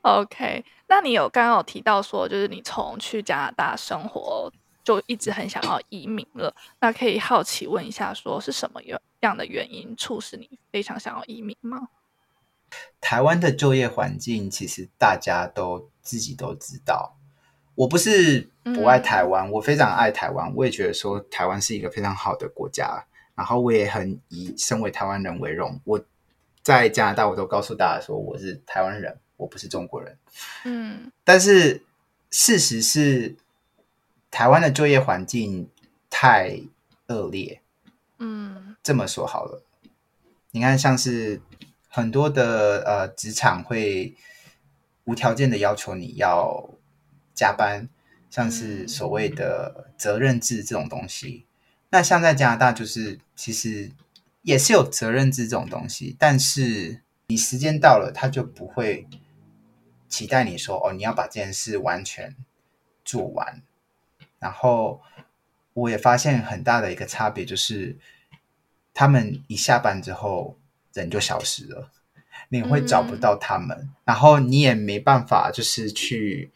[0.02, 4.50] OK，那你有刚刚有提到说，就是你从去加拿大生活
[4.82, 6.54] 就一直很想要移民了。
[6.80, 8.80] 那可以好奇问一下，说是什么
[9.20, 11.88] 样的原因促使你非常想要移民吗？
[13.00, 17.16] 台湾的就业环境其实大家都自己都知道。
[17.74, 23.04] 我不是不爱台湾，嗯、我非常爱台湾，我也觉得说台湾是一个非常好的国家。
[23.34, 25.80] 然后我也很以身为台湾人为荣。
[25.84, 26.00] 我
[26.62, 29.18] 在加拿大，我都告诉大家说我是台湾人。
[29.40, 30.18] 我不是中国人，
[30.66, 31.82] 嗯，但是
[32.30, 33.34] 事实是，
[34.30, 35.68] 台湾的就业环境
[36.08, 36.60] 太
[37.08, 37.60] 恶劣，
[38.18, 39.64] 嗯，这么说好了，
[40.50, 41.42] 你看，像是
[41.88, 44.14] 很多的呃职场会
[45.04, 46.70] 无条件的要求你要
[47.34, 47.88] 加班，
[48.30, 51.46] 像是所谓的责任制这种东西。
[51.90, 53.90] 那像在加拿大，就是其实
[54.42, 59.06] 也是有责任制这种东西，但是你时间到了，他就不会。
[60.08, 62.34] 期待你说哦，你要把这件事完全
[63.04, 63.62] 做完。
[64.40, 65.00] 然后
[65.72, 67.96] 我也发现很大的一个差别就是，
[68.92, 70.58] 他们一下班之后
[70.92, 71.92] 人就消失了，
[72.48, 76.50] 你会找不到他们，嗯、然后你也没办法就是去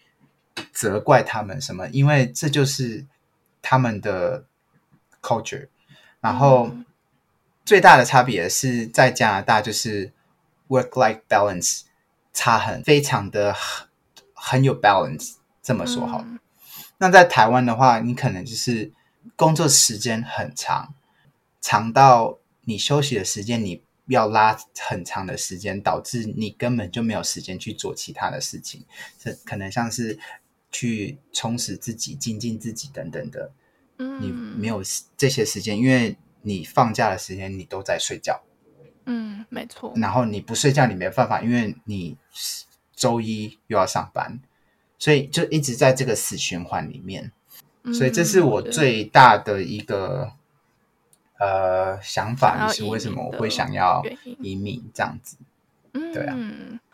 [0.73, 3.07] 责怪他们什么，因为这就是
[3.63, 4.47] 他们的
[5.23, 5.69] culture。
[6.21, 6.75] 然后
[7.65, 10.13] 最大的差别是在加拿大就是
[10.69, 11.83] work-life balance。
[12.37, 13.87] 差很非常的很
[14.35, 16.19] 很有 balance，这么说好。
[16.23, 16.41] 嗯、
[16.99, 18.93] 那在台湾的话，你可能就是
[19.37, 20.95] 工作时间很长，
[21.61, 28.85] 长到你休息的时间你要拉很长的时间，导致你根本就没有时间去做其他的事情。
[29.19, 30.19] 这可能像是
[30.71, 33.51] 去充实自己、精进自己等等的。
[33.99, 34.29] 嗯，你
[34.61, 34.83] 没有
[35.17, 38.43] 这些时间，因为你放假的时间你都在睡觉。
[39.07, 39.93] 嗯，没错。
[39.97, 42.17] 然后你不睡觉，你没办法，因为你
[42.95, 44.41] 周一又要上班，
[44.99, 47.33] 所以就一直在这个死循环里面。
[47.83, 50.33] 嗯、所以这是我最大的一个
[51.39, 54.03] 呃想法，就是为什么我会想要
[54.41, 55.37] 移民这样子。
[55.93, 56.37] 嗯，对啊。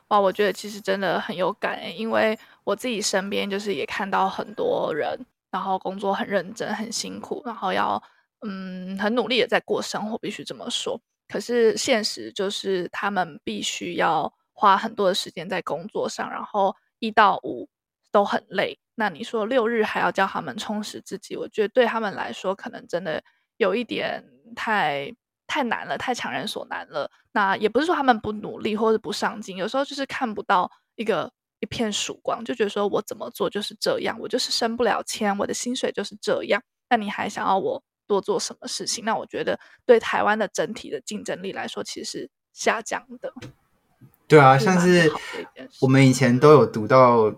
[0.08, 8.02] 哇，我觉得其实真的很有感诶，因为我自己身边就是也看到很多人，然后工作很认真、很辛苦，然后要
[8.40, 11.00] 嗯很努力的在过生活，必须这么说。
[11.28, 17.68] 可是现实就是，他们必须要花很多的时间在工作上，然后一到五
[18.10, 18.78] 都很累。
[18.94, 23.22] 那你说六日还要叫他们充实自己，我觉得对他们来说，可能真的
[23.56, 25.14] 有一点太
[25.46, 27.10] 太难了，太强人所难了。
[27.32, 36.62] 那也不是说他们不努力或者不上进，有时候就是看不到一个一片曙光，就觉得说我怎么做就是这样，我就是升不了迁，我的薪水就是这样。
[36.90, 39.04] 那你还想要我多做什么事情？
[39.04, 43.32] 那我觉得对台湾的整体的竞争力来说，其实是下降的。
[44.28, 45.10] 对啊，像是
[45.80, 47.32] 我们以前都有读到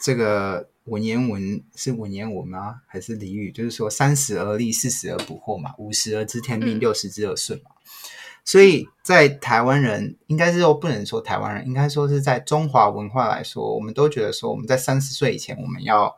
[0.00, 2.82] 这个文言文，是文言文吗？
[2.86, 3.50] 还是俚语？
[3.52, 7.70] 就是说三十而立，四十而不惑嘛，五十而知天命，六十知而顺嘛。
[7.70, 7.88] 嗯、
[8.44, 16.14] 所以在台湾人，应该是说不能说台湾人，应该说是在中华文化来说，我们都觉得说我们在三十岁以前，我们要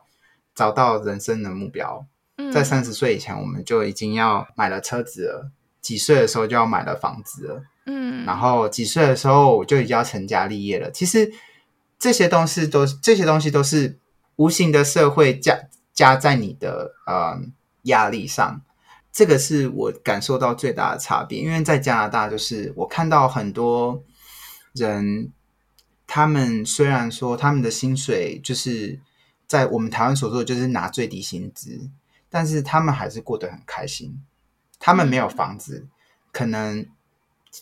[0.53, 2.05] 找到人生的目标。
[2.53, 5.51] 在三十岁以前，我们就已经要买了车子了；
[5.81, 7.63] 几岁的时候就要买了房子了。
[7.87, 10.91] 嗯，然后几岁的时候我就已经要成家立业了。
[10.91, 11.31] 其实
[11.99, 13.99] 这些东西都这些东西都是
[14.35, 15.59] 无形的社会加
[15.93, 17.39] 加在你的呃
[17.83, 18.61] 压力上。
[19.11, 21.39] 这个是我感受到最大的差别。
[21.39, 24.03] 因为在加拿大，就是我看到很多
[24.73, 25.31] 人，
[26.05, 28.99] 他们虽然说他们的薪水就是
[29.47, 31.89] 在我们台湾所做的，就是拿最低薪资。
[32.29, 34.21] 但是他们还是过得很开心。
[34.77, 35.89] 他们没有房子，嗯、
[36.31, 36.85] 可能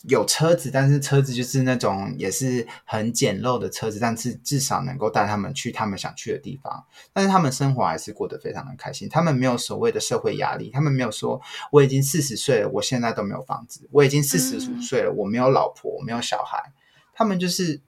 [0.04, 6.84] 有车子，但是车子就是那种也是很简陋的车子，但是至少能够带他们去他们想去的地方。
[7.12, 9.08] 但是他们生活还是过得非常的开心。
[9.08, 11.40] 他们没有所谓的社会压力，他们没有说
[11.72, 16.72] 我已经四十岁了，我现在都没有房子；我已经四十五岁了，我没有老婆，我没有小孩。
[17.14, 17.80] 他们就是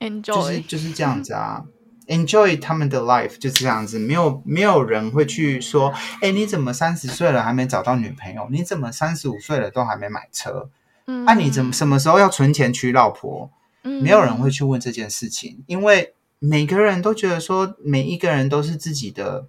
[0.00, 1.64] enjoy，就是就是这样子啊。
[2.06, 5.90] Enjoy 他们的 life 就这样子，没有没有人会去说，
[6.20, 8.46] 哎，你怎么三十岁了还没找到女朋友？
[8.50, 10.68] 你怎么三十五岁了都还没买车？
[11.06, 13.50] 嗯，啊，你怎么什么时候要存钱娶老婆？
[13.82, 19.46] 嗯，没有人会去问这件事情，因为每个人都觉得说，每一个人都是自己的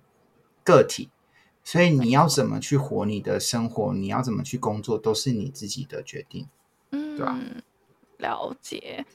[0.63, 1.09] 个体，
[1.63, 6.47] 所以你要怎么去活你的生活，你要怎么去工作，都是你自己的决定，
[6.91, 7.37] 嗯，对吧？
[8.17, 9.05] 了解。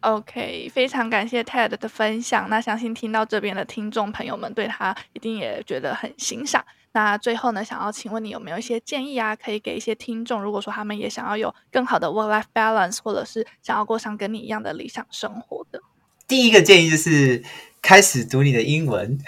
[0.00, 2.48] OK，非常感谢 Ted 的分享。
[2.48, 6.64] 那相信听到这边的听众朋友们对他一定也觉得很欣赏。
[6.92, 15.80] 那最后呢，想要请问你有没有一些建议啊，可以给一些听众，如果说他们也想要有更好的 work-life balance，或者是想要过上跟你一样的理想生活的。
[16.26, 17.42] 第一个建议就是
[17.80, 19.18] 开始读你的英文，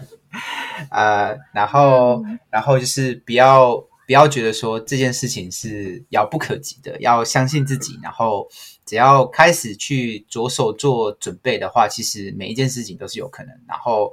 [0.90, 3.76] 呃，然后，嗯、然后就是不要
[4.06, 8.48] 不要觉得说这件事情是遥不可及的，要相信自己，然后
[8.86, 13.52] 只要开始去着手做准备的话，其实每一件事情都是有可能。
[13.68, 14.12] 然后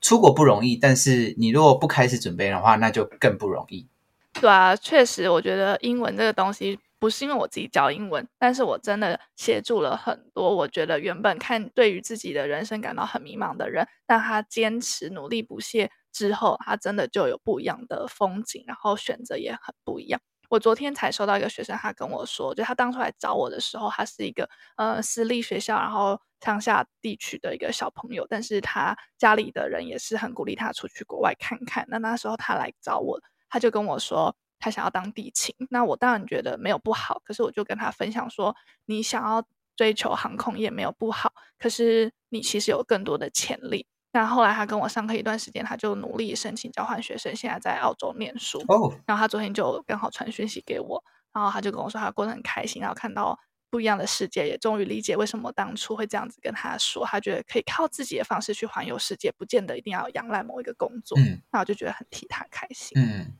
[0.00, 3.86] 出国不容易，但是你如果不开始准备的话，那就更不容易。
[4.34, 6.78] 对啊，确实，我觉得英文这个东西。
[7.00, 10.54] 不是因为我自己教英文，但是我真的协助了很多。
[10.54, 20.20] 我觉得原本看对于自己的人生感到很迷茫的人，但他坚持努力不懈之后，他真的就有不一样的风景，然后选择也很不一样。
[20.50, 24.46] 我昨天才收到一个学生，他跟我说，就他当初来找我的时候，他是一个
[24.76, 31.86] 呃私立学校，然后乡下地区的一个小朋友，但是他家里的人也是很鼓励他出去国外看看。
[31.88, 34.36] 那那时候他来找我，他就跟我说。
[34.62, 37.22] 他想要当地勤，那我当然觉得没有不好。
[37.24, 39.42] 可是我就跟他分享说，你想要
[39.74, 43.86] 追求航空业没有不好，可是你其实有更多的潜力。
[44.12, 48.58] 那后来他跟我上课一段时间，他就努力申请交换学生，现在在澳洲念书。
[48.68, 51.02] 哦，然后他昨天就刚好传讯息给我，
[51.32, 53.38] 然后他就跟我说，他过得很开心，然后看到
[53.70, 57.06] 不一样的世界，也终于理解为什么我当初会这样子跟他说。
[57.06, 61.16] 他觉得可以靠自己的方式去环游世界，不见得一定要仰赖某一个工作。
[61.18, 63.00] 嗯，那我就觉得很替他开心。
[63.00, 63.32] 嗯。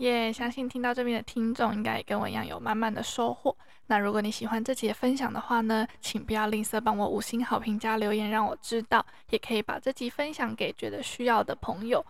[0.00, 3.54] 耶，yeah, 相信听到这边的听众应该也跟我一样有满满的收获。
[3.86, 9.04] 那如果你喜欢这期的分享的话呢，请不要吝啬帮我五星好评加留言，让我知道。
[9.28, 12.04] 也可以把这集分享给觉得需要的朋友。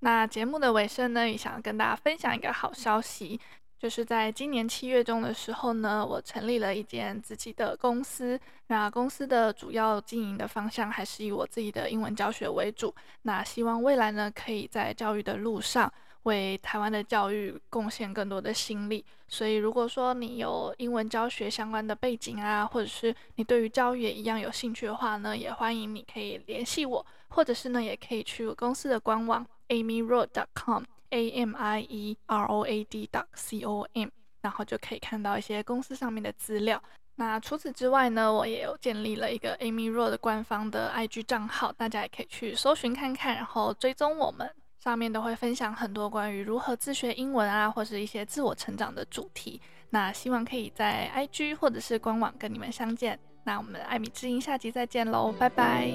[0.00, 3.38] 那节目的尾声呢，也想要跟大家分享一个好消息，
[3.78, 8.40] 就是在今年七月中的时候呢，我成立了一间自己的公司。
[8.68, 12.94] 那公司的主要经营的方向还是以我自己的英文教学为主。
[13.22, 15.92] 那希望未来呢，可以在教育的路上。
[16.24, 34.08] 为台湾的教育贡献更多的心力，所以如果说你有英文教学相关的背景啊，或者是你对于教育也一样有兴趣的话呢，也欢迎你可以联系我，或者是呢，也可以去公司的官网 amyroad.com，a m i e r o a d dot c o m，
[34.40, 36.82] 然后就可以看到一些公司上面的资料。
[37.16, 44.50] 那除此之外呢，我也有建立了一个 Amy Road 官方的 IG 账号，大家也可以去搜寻看看，然后追踪我们。
[44.84, 49.58] 上面都会分享很多关于如何自学英文啊，或是一些自我成长的主题。
[49.88, 53.18] 那希望可以在 IG 或者是官网跟你们相见。
[53.44, 55.90] 那我们艾米之音下集再见喽，拜拜。